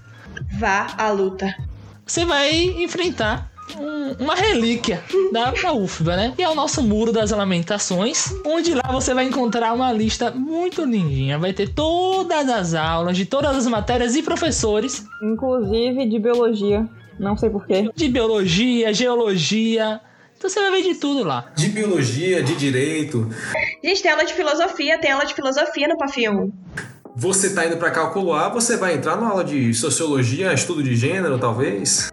Vá 0.59 0.87
à 0.97 1.11
luta. 1.11 1.53
você 2.07 2.25
vai 2.25 2.55
enfrentar 2.83 3.48
um- 3.77 4.25
uma 4.25 4.35
relíquia 4.35 5.03
da, 5.33 5.51
da 5.51 5.73
UFBA, 5.73 6.17
né? 6.17 6.33
Que 6.37 6.43
é 6.43 6.49
o 6.49 6.55
nosso 6.55 6.83
Muro 6.83 7.13
das 7.13 7.31
Lamentações, 7.31 8.33
onde 8.47 8.75
lá 8.75 8.91
você 8.91 9.13
vai 9.13 9.25
encontrar 9.27 9.73
uma 9.73 9.93
lista 9.93 10.31
muito 10.31 10.85
lindinha. 10.85 11.39
Vai 11.39 11.53
ter 11.53 11.69
todas 11.69 12.49
as 12.49 12.75
aulas 12.75 13.17
de 13.17 13.27
todas 13.27 13.57
as 13.57 13.67
matérias 13.67 14.15
e 14.17 14.23
professores 14.23 15.05
Inclusive 15.23 16.07
de 16.09 16.19
biologia. 16.19 16.87
Não 17.19 17.37
sei 17.37 17.51
porquê. 17.51 17.91
de 17.95 18.09
biologia, 18.09 18.93
geologia. 18.95 20.01
Então 20.37 20.49
você 20.49 20.61
vai 20.61 20.71
ver 20.71 20.83
de 20.83 20.95
tudo 21.01 21.25
lá. 21.25 21.51
De 21.57 21.69
biologia, 21.69 22.43
de 22.45 22.55
direito. 22.55 23.29
Gente, 23.83 24.03
tem 24.03 24.11
aula 24.13 24.25
de 24.25 24.33
filosofia, 24.35 24.97
tem 25.01 25.11
aula 25.11 25.27
de 25.27 25.35
filosofia 25.35 25.89
no 25.89 25.97
PAF 25.99 26.29
1. 26.29 26.53
Você 27.17 27.53
tá 27.53 27.67
indo 27.67 27.77
para 27.77 27.91
calcular, 27.91 28.49
você 28.51 28.77
vai 28.77 28.95
entrar 28.95 29.17
na 29.17 29.29
aula 29.29 29.43
de 29.43 29.75
sociologia, 29.75 30.53
estudo 30.53 30.81
de 30.81 30.95
gênero, 30.95 31.37
talvez. 31.41 32.09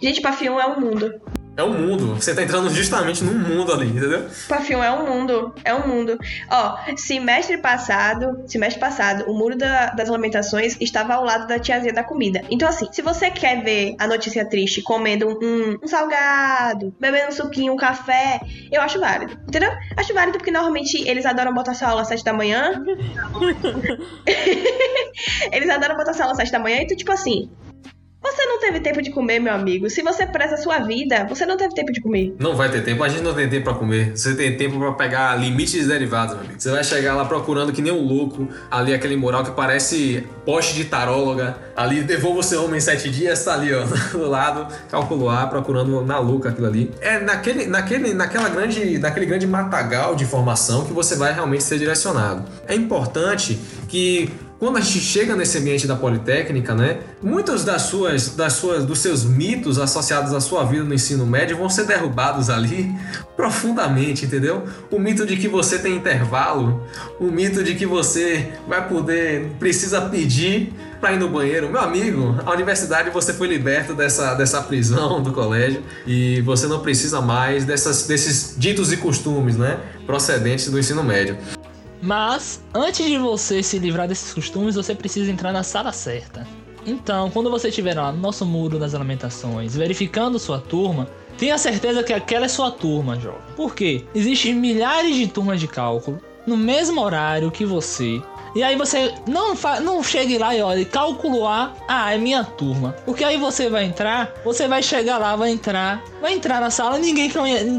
Gente, 0.00 0.20
PAF 0.20 0.48
1 0.48 0.60
é 0.60 0.66
um 0.66 0.80
mundo. 0.80 1.20
É 1.56 1.62
um 1.62 1.72
mundo. 1.72 2.16
Você 2.16 2.34
tá 2.34 2.42
entrando 2.42 2.68
justamente 2.68 3.22
num 3.22 3.38
mundo 3.38 3.72
ali, 3.72 3.86
entendeu? 3.86 4.26
PAF 4.48 4.74
1 4.74 4.82
é 4.82 4.90
um 4.90 5.06
mundo. 5.06 5.54
É 5.64 5.72
um 5.72 5.86
mundo. 5.86 6.18
Ó, 6.50 6.76
semestre 6.96 7.58
passado, 7.58 8.42
semestre 8.48 8.80
passado, 8.80 9.24
o 9.30 9.34
Muro 9.38 9.56
da- 9.56 9.90
das 9.90 10.08
Lamentações 10.08 10.76
estava 10.80 11.14
ao 11.14 11.24
lado 11.24 11.46
da 11.46 11.56
tiazinha 11.60 11.92
da 11.92 12.02
comida. 12.02 12.42
Então, 12.50 12.68
assim, 12.68 12.88
se 12.90 13.02
você 13.02 13.30
quer 13.30 13.62
ver 13.62 13.94
a 14.00 14.06
notícia 14.08 14.44
triste 14.44 14.82
comendo 14.82 15.28
um, 15.28 15.78
um 15.80 15.86
salgado, 15.86 16.92
bebendo 16.98 17.28
um 17.28 17.32
suquinho, 17.32 17.72
um 17.72 17.76
café, 17.76 18.40
eu 18.72 18.82
acho 18.82 18.98
válido. 18.98 19.34
Entendeu? 19.46 19.70
Acho 19.96 20.12
válido 20.12 20.38
porque 20.38 20.50
normalmente 20.50 21.08
eles 21.08 21.24
adoram 21.24 21.54
botar 21.54 21.74
sua 21.74 21.88
aula 21.90 22.02
às 22.02 22.08
7 22.08 22.24
da 22.24 22.32
manhã. 22.32 22.82
eles 25.52 25.68
adoram 25.70 25.96
botar 25.96 26.12
sua 26.12 26.24
aula 26.24 26.32
às 26.32 26.38
7 26.38 26.50
da 26.52 26.58
manhã. 26.58 26.78
Então, 26.80 26.96
tipo 26.96 27.12
assim. 27.12 27.48
Você 28.24 28.46
não 28.46 28.58
teve 28.58 28.80
tempo 28.80 29.02
de 29.02 29.10
comer, 29.10 29.38
meu 29.38 29.52
amigo. 29.52 29.90
Se 29.90 30.00
você 30.00 30.26
preza 30.26 30.54
a 30.54 30.56
sua 30.56 30.78
vida, 30.78 31.26
você 31.28 31.44
não 31.44 31.58
teve 31.58 31.74
tempo 31.74 31.92
de 31.92 32.00
comer. 32.00 32.34
Não 32.38 32.56
vai 32.56 32.70
ter 32.70 32.82
tempo, 32.82 33.04
a 33.04 33.08
gente 33.08 33.22
não 33.22 33.34
tem 33.34 33.50
tempo 33.50 33.64
pra 33.64 33.74
comer. 33.74 34.16
Você 34.16 34.34
tem 34.34 34.56
tempo 34.56 34.78
pra 34.78 34.92
pegar 34.92 35.38
limites 35.38 35.86
derivados, 35.86 36.34
meu 36.34 36.42
amigo. 36.42 36.58
Você 36.58 36.70
vai 36.70 36.82
chegar 36.82 37.14
lá 37.14 37.26
procurando 37.26 37.70
que 37.70 37.82
nem 37.82 37.92
um 37.92 38.00
louco, 38.00 38.48
ali 38.70 38.94
aquele 38.94 39.14
mural 39.14 39.44
que 39.44 39.50
parece 39.50 40.26
poste 40.46 40.74
de 40.74 40.86
taróloga. 40.86 41.58
Ali, 41.76 42.02
devolva 42.02 42.40
o 42.40 42.42
seu 42.42 42.64
homem 42.64 42.78
em 42.78 42.80
sete 42.80 43.10
dias, 43.10 43.44
tá 43.44 43.54
ali, 43.54 43.74
ó, 43.74 43.84
do 44.16 44.26
lado, 44.26 44.74
calculou 44.90 45.28
A, 45.28 45.46
procurando 45.46 46.02
na 46.02 46.18
louca 46.18 46.48
aquilo 46.48 46.66
ali. 46.66 46.90
É 47.02 47.20
naquele, 47.20 47.66
naquele, 47.66 48.14
naquela 48.14 48.48
grande, 48.48 48.98
naquele 48.98 49.26
grande 49.26 49.46
matagal 49.46 50.14
de 50.14 50.24
informação 50.24 50.86
que 50.86 50.94
você 50.94 51.14
vai 51.14 51.34
realmente 51.34 51.62
ser 51.62 51.78
direcionado. 51.78 52.44
É 52.66 52.74
importante 52.74 53.58
que 53.86 54.30
quando 54.64 54.78
a 54.78 54.80
gente 54.80 55.00
chega 55.00 55.36
nesse 55.36 55.58
ambiente 55.58 55.86
da 55.86 55.94
Politécnica, 55.94 56.74
né, 56.74 57.00
muitos 57.22 57.64
das 57.64 57.82
suas, 57.82 58.30
das 58.30 58.54
suas, 58.54 58.82
dos 58.86 58.98
seus 58.98 59.22
mitos 59.22 59.78
associados 59.78 60.32
à 60.32 60.40
sua 60.40 60.64
vida 60.64 60.82
no 60.82 60.94
ensino 60.94 61.26
médio 61.26 61.58
vão 61.58 61.68
ser 61.68 61.84
derrubados 61.84 62.48
ali 62.48 62.90
profundamente, 63.36 64.24
entendeu? 64.24 64.64
O 64.90 64.98
mito 64.98 65.26
de 65.26 65.36
que 65.36 65.48
você 65.48 65.78
tem 65.78 65.94
intervalo, 65.94 66.82
o 67.20 67.26
mito 67.26 67.62
de 67.62 67.74
que 67.74 67.84
você 67.84 68.54
vai 68.66 68.88
poder, 68.88 69.50
precisa 69.58 70.00
pedir 70.00 70.72
para 70.98 71.12
ir 71.12 71.18
no 71.18 71.28
banheiro. 71.28 71.68
Meu 71.68 71.82
amigo, 71.82 72.34
a 72.46 72.50
universidade 72.52 73.10
você 73.10 73.34
foi 73.34 73.48
liberto 73.48 73.92
dessa, 73.92 74.32
dessa 74.32 74.62
prisão 74.62 75.22
do 75.22 75.30
colégio 75.30 75.82
e 76.06 76.40
você 76.40 76.66
não 76.66 76.80
precisa 76.80 77.20
mais 77.20 77.66
dessas, 77.66 78.06
desses 78.06 78.54
ditos 78.56 78.90
e 78.94 78.96
costumes, 78.96 79.58
né, 79.58 79.78
procedentes 80.06 80.70
do 80.70 80.78
ensino 80.78 81.04
médio. 81.04 81.36
Mas, 82.04 82.62
antes 82.74 83.06
de 83.06 83.16
você 83.16 83.62
se 83.62 83.78
livrar 83.78 84.06
desses 84.06 84.34
costumes, 84.34 84.74
você 84.74 84.94
precisa 84.94 85.30
entrar 85.30 85.52
na 85.52 85.62
sala 85.62 85.90
certa. 85.90 86.46
Então, 86.84 87.30
quando 87.30 87.50
você 87.50 87.68
estiver 87.68 87.96
lá 87.96 88.12
no 88.12 88.18
nosso 88.18 88.44
muro 88.44 88.78
das 88.78 88.92
lamentações, 88.92 89.74
verificando 89.74 90.38
sua 90.38 90.58
turma, 90.58 91.08
tenha 91.38 91.56
certeza 91.56 92.02
que 92.02 92.12
aquela 92.12 92.44
é 92.44 92.48
sua 92.48 92.70
turma, 92.70 93.18
jovem. 93.18 93.40
Por 93.56 93.74
quê? 93.74 94.04
Existem 94.14 94.54
milhares 94.54 95.16
de 95.16 95.26
turmas 95.28 95.58
de 95.58 95.66
cálculo 95.66 96.20
no 96.46 96.58
mesmo 96.58 97.00
horário 97.00 97.50
que 97.50 97.64
você, 97.64 98.20
e 98.54 98.62
aí 98.62 98.76
você 98.76 99.12
não, 99.26 99.54
não 99.82 100.02
chegue 100.02 100.38
lá 100.38 100.54
e 100.54 100.62
olhe, 100.62 100.84
cálculo 100.84 101.46
A, 101.46 101.72
ah, 101.88 102.14
é 102.14 102.18
minha 102.18 102.44
turma. 102.44 102.94
Porque 103.04 103.24
aí 103.24 103.36
você 103.36 103.68
vai 103.68 103.84
entrar, 103.84 104.32
você 104.44 104.68
vai 104.68 104.82
chegar 104.82 105.18
lá, 105.18 105.34
vai 105.34 105.50
entrar, 105.50 106.02
vai 106.20 106.34
entrar 106.34 106.60
na 106.60 106.70
sala, 106.70 106.98
ninguém 106.98 107.30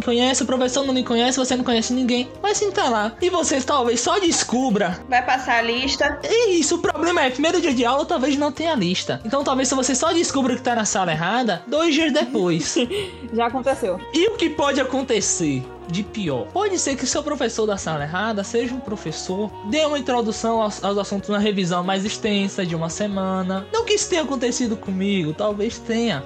conhece, 0.04 0.44
o 0.44 0.46
professor 0.46 0.86
não 0.86 0.94
lhe 0.94 1.04
conhece, 1.04 1.38
você 1.38 1.56
não 1.56 1.64
conhece 1.64 1.94
ninguém, 1.94 2.30
vai 2.42 2.54
sentar 2.54 2.92
lá. 2.92 3.14
E 3.22 3.30
você 3.30 3.62
talvez 3.62 4.02
só 4.02 4.20
descubra. 4.20 5.00
Vai 5.08 5.26
passar 5.26 5.60
a 5.60 5.62
lista. 5.62 6.20
Isso, 6.50 6.76
o 6.76 6.80
problema 6.80 7.24
é, 7.24 7.30
primeiro 7.30 7.62
dia 7.62 7.74
de 7.74 7.86
aula 7.86 8.06
talvez 8.06 8.38
não 8.38 8.52
tenha 8.52 8.76
lista. 8.76 9.22
Então 9.26 9.44
talvez 9.44 9.70
se 9.70 9.76
você 9.76 9.96
só 9.96 10.12
descubra 10.12 10.56
que 10.56 10.62
tá 10.62 10.76
na 10.76 10.86
sala 10.86 11.12
errada, 11.12 11.64
dois 11.68 11.94
dias 11.94 12.12
depois. 12.12 12.76
Já 13.34 13.48
aconteceu. 13.48 14.00
E 14.14 14.28
o 14.28 14.36
que 14.36 14.50
pode 14.50 14.82
acontecer? 14.82 15.64
De 15.88 16.04
pior. 16.04 16.48
Pode 16.48 16.78
ser 16.80 16.96
que 16.96 17.06
seu 17.06 17.24
professor 17.24 17.66
da 17.66 17.78
sala 17.78 18.04
errada 18.04 18.44
seja 18.44 18.74
um 18.74 18.80
professor, 18.80 19.52
dê 19.70 19.86
uma 19.86 20.00
introdução 20.00 20.62
aos, 20.62 20.84
aos 20.84 20.98
assuntos 20.98 21.30
na 21.30 21.38
revisão 21.38 21.84
mais 21.84 22.06
extensa 22.06 22.66
de 22.66 22.76
uma 22.76 22.90
semana. 22.90 23.68
Não 23.72 23.86
que 23.86 23.94
isso 23.94 24.10
tenha 24.10 24.24
acontecido 24.24 24.76
comigo, 24.76 25.34
talvez 25.34 25.80
tenha. 25.80 26.24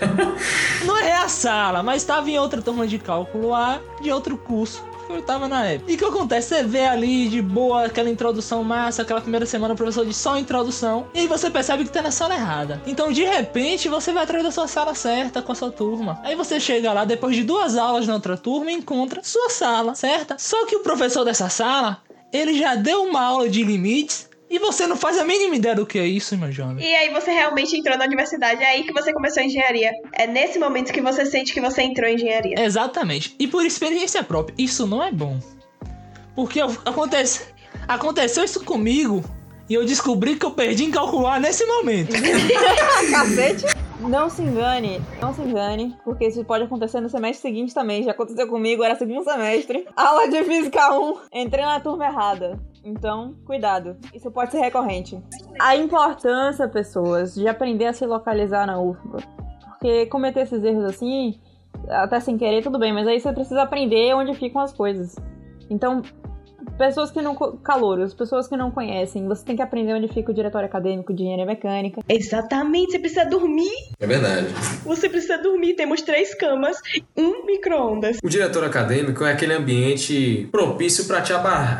Não 0.84 0.98
é 0.98 1.14
a 1.14 1.28
sala, 1.28 1.82
mas 1.82 2.02
estava 2.02 2.28
em 2.28 2.38
outra 2.38 2.60
turma 2.60 2.86
de 2.86 2.98
cálculo 2.98 3.54
A 3.54 3.80
de 4.02 4.10
outro 4.10 4.36
curso 4.36 4.84
eu 5.16 5.22
tava 5.22 5.48
na 5.48 5.64
época. 5.66 5.90
E 5.90 5.94
o 5.94 5.98
que 5.98 6.04
acontece? 6.04 6.48
Você 6.48 6.62
vê 6.62 6.84
ali 6.84 7.28
de 7.28 7.40
boa 7.40 7.86
aquela 7.86 8.10
introdução 8.10 8.62
massa, 8.62 9.02
aquela 9.02 9.20
primeira 9.20 9.46
semana 9.46 9.74
o 9.74 9.76
professor 9.76 10.04
de 10.04 10.14
só 10.14 10.36
introdução, 10.36 11.06
e 11.14 11.20
aí 11.20 11.26
você 11.26 11.50
percebe 11.50 11.84
que 11.84 11.90
tá 11.90 12.02
na 12.02 12.10
sala 12.10 12.34
errada. 12.34 12.82
Então, 12.86 13.12
de 13.12 13.24
repente, 13.24 13.88
você 13.88 14.12
vai 14.12 14.24
atrás 14.24 14.42
da 14.42 14.50
sua 14.50 14.66
sala 14.66 14.94
certa 14.94 15.42
com 15.42 15.52
a 15.52 15.54
sua 15.54 15.70
turma. 15.70 16.20
Aí 16.22 16.34
você 16.34 16.58
chega 16.60 16.92
lá 16.92 17.04
depois 17.04 17.36
de 17.36 17.42
duas 17.42 17.76
aulas 17.76 18.06
na 18.06 18.14
outra 18.14 18.36
turma 18.36 18.70
e 18.70 18.74
encontra 18.74 19.22
sua 19.22 19.50
sala 19.50 19.94
certa. 19.94 20.36
Só 20.38 20.66
que 20.66 20.76
o 20.76 20.80
professor 20.80 21.24
dessa 21.24 21.48
sala, 21.48 22.02
ele 22.32 22.58
já 22.58 22.74
deu 22.74 23.04
uma 23.04 23.22
aula 23.22 23.48
de 23.48 23.62
limites 23.62 24.28
e 24.54 24.58
você 24.60 24.86
não 24.86 24.96
faz 24.96 25.18
a 25.18 25.24
mínima 25.24 25.56
ideia 25.56 25.74
do 25.74 25.84
que 25.84 25.98
é 25.98 26.06
isso, 26.06 26.38
meu 26.38 26.52
jovem. 26.52 26.86
E 26.86 26.94
aí 26.94 27.10
você 27.10 27.32
realmente 27.32 27.76
entrou 27.76 27.98
na 27.98 28.04
universidade. 28.04 28.62
É 28.62 28.66
aí 28.66 28.84
que 28.84 28.92
você 28.92 29.12
começou 29.12 29.42
a 29.42 29.46
engenharia. 29.46 29.90
É 30.12 30.28
nesse 30.28 30.60
momento 30.60 30.92
que 30.92 31.00
você 31.00 31.26
sente 31.26 31.52
que 31.52 31.60
você 31.60 31.82
entrou 31.82 32.08
em 32.08 32.14
engenharia. 32.14 32.54
Exatamente. 32.60 33.34
E 33.36 33.48
por 33.48 33.66
experiência 33.66 34.22
própria, 34.22 34.54
isso 34.56 34.86
não 34.86 35.02
é 35.02 35.10
bom. 35.10 35.40
Porque 36.36 36.60
acontece, 36.60 37.46
aconteceu 37.88 38.44
isso 38.44 38.64
comigo 38.64 39.24
e 39.68 39.74
eu 39.74 39.84
descobri 39.84 40.36
que 40.36 40.46
eu 40.46 40.52
perdi 40.52 40.84
em 40.84 40.90
calcular 40.92 41.40
nesse 41.40 41.66
momento. 41.66 42.12
Cacete. 43.10 43.64
Não 44.00 44.28
se 44.28 44.42
engane, 44.42 45.00
não 45.20 45.32
se 45.32 45.40
engane, 45.40 45.96
porque 46.04 46.26
isso 46.26 46.44
pode 46.44 46.64
acontecer 46.64 47.00
no 47.00 47.08
semestre 47.08 47.42
seguinte 47.48 47.72
também. 47.72 48.02
Já 48.02 48.10
aconteceu 48.10 48.48
comigo, 48.48 48.82
era 48.82 48.96
segundo 48.96 49.22
semestre. 49.22 49.86
Aula 49.96 50.28
de 50.28 50.42
Física 50.44 50.92
1, 50.92 51.16
entrei 51.32 51.64
na 51.64 51.80
turma 51.80 52.06
errada. 52.06 52.58
Então, 52.84 53.34
cuidado. 53.46 53.96
Isso 54.12 54.30
pode 54.30 54.50
ser 54.50 54.58
recorrente. 54.58 55.22
A 55.60 55.76
importância, 55.76 56.68
pessoas, 56.68 57.34
de 57.34 57.48
aprender 57.48 57.86
a 57.86 57.92
se 57.92 58.04
localizar 58.04 58.66
na 58.66 58.78
UFBA. 58.78 59.18
Porque 59.70 60.06
cometer 60.06 60.40
esses 60.40 60.62
erros 60.62 60.84
assim, 60.84 61.40
até 61.88 62.20
sem 62.20 62.36
querer, 62.36 62.62
tudo 62.62 62.78
bem, 62.78 62.92
mas 62.92 63.06
aí 63.06 63.20
você 63.20 63.32
precisa 63.32 63.62
aprender 63.62 64.14
onde 64.14 64.34
ficam 64.34 64.60
as 64.60 64.72
coisas. 64.72 65.16
Então, 65.70 66.02
pessoas 66.76 67.10
que 67.10 67.20
não. 67.20 67.34
Calouros, 67.62 68.14
pessoas 68.14 68.48
que 68.48 68.56
não 68.56 68.70
conhecem. 68.70 69.26
Você 69.28 69.44
tem 69.44 69.56
que 69.56 69.62
aprender 69.62 69.94
onde 69.94 70.08
fica 70.08 70.30
o 70.30 70.34
diretório 70.34 70.66
acadêmico 70.66 71.12
de 71.12 71.22
engenharia 71.22 71.46
mecânica. 71.46 72.00
Exatamente, 72.08 72.92
você 72.92 72.98
precisa 72.98 73.24
dormir. 73.24 73.72
É 73.98 74.06
verdade. 74.06 74.48
Você 74.84 75.08
precisa 75.08 75.38
dormir. 75.38 75.74
Temos 75.74 76.02
três 76.02 76.34
camas, 76.34 76.76
um 77.16 77.46
micro-ondas. 77.46 78.18
O 78.22 78.28
diretor 78.28 78.64
acadêmico 78.64 79.24
é 79.24 79.32
aquele 79.32 79.52
ambiente 79.52 80.48
propício 80.50 81.04
para 81.06 81.20
te, 81.20 81.32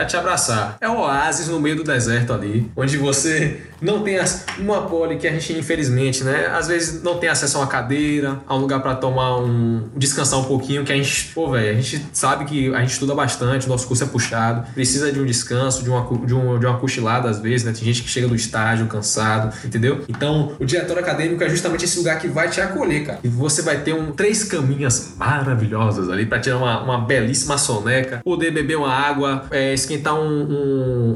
te 0.08 0.16
abraçar. 0.16 0.76
É 0.80 0.88
o 0.88 0.98
oásis 0.98 1.48
no 1.48 1.60
meio 1.60 1.76
do 1.76 1.84
deserto 1.84 2.32
ali, 2.32 2.70
onde 2.76 2.96
você 2.96 3.60
não 3.80 4.02
tem 4.02 4.18
as, 4.18 4.46
uma 4.58 4.82
poli 4.82 5.16
que 5.16 5.26
a 5.26 5.32
gente, 5.32 5.52
infelizmente, 5.52 6.24
né? 6.24 6.46
Às 6.46 6.68
vezes 6.68 7.02
não 7.02 7.18
tem 7.18 7.28
acesso 7.28 7.58
a 7.58 7.60
uma 7.60 7.66
cadeira, 7.66 8.40
a 8.46 8.54
um 8.54 8.60
lugar 8.60 8.80
para 8.80 8.94
tomar 8.94 9.38
um. 9.38 9.88
descansar 9.96 10.38
um 10.40 10.44
pouquinho, 10.44 10.84
que 10.84 10.92
a 10.92 10.96
gente, 10.96 11.32
pô, 11.34 11.50
velho, 11.50 11.70
a 11.70 11.80
gente 11.80 12.06
sabe 12.12 12.44
que 12.44 12.74
a 12.74 12.80
gente 12.80 12.92
estuda 12.92 13.14
bastante, 13.14 13.66
o 13.66 13.68
nosso 13.68 13.86
curso 13.86 14.04
é 14.04 14.06
puxado 14.06 14.66
precisa 14.84 15.10
de 15.10 15.18
um 15.18 15.24
descanso, 15.24 15.82
de 15.82 15.88
uma, 15.88 16.06
de, 16.26 16.34
um, 16.34 16.58
de 16.58 16.66
uma 16.66 16.78
cochilada 16.78 17.30
às 17.30 17.38
vezes, 17.38 17.64
né? 17.64 17.72
Tem 17.72 17.82
gente 17.82 18.02
que 18.02 18.08
chega 18.08 18.28
do 18.28 18.34
estágio 18.34 18.86
cansado, 18.86 19.56
entendeu? 19.64 20.04
Então, 20.06 20.52
o 20.60 20.64
diretor 20.64 20.98
acadêmico 20.98 21.42
é 21.42 21.48
justamente 21.48 21.86
esse 21.86 21.96
lugar 21.96 22.18
que 22.18 22.28
vai 22.28 22.50
te 22.50 22.60
acolher, 22.60 23.06
cara. 23.06 23.18
E 23.24 23.28
você 23.28 23.62
vai 23.62 23.78
ter 23.78 23.94
um, 23.94 24.12
três 24.12 24.44
caminhas 24.44 25.14
maravilhosas 25.16 26.10
ali 26.10 26.26
para 26.26 26.38
tirar 26.38 26.58
uma, 26.58 26.82
uma 26.82 26.98
belíssima 26.98 27.56
soneca, 27.56 28.20
poder 28.22 28.50
beber 28.50 28.76
uma 28.76 28.92
água, 28.92 29.46
é, 29.50 29.72
esquentar 29.72 30.14
um, 30.14 30.28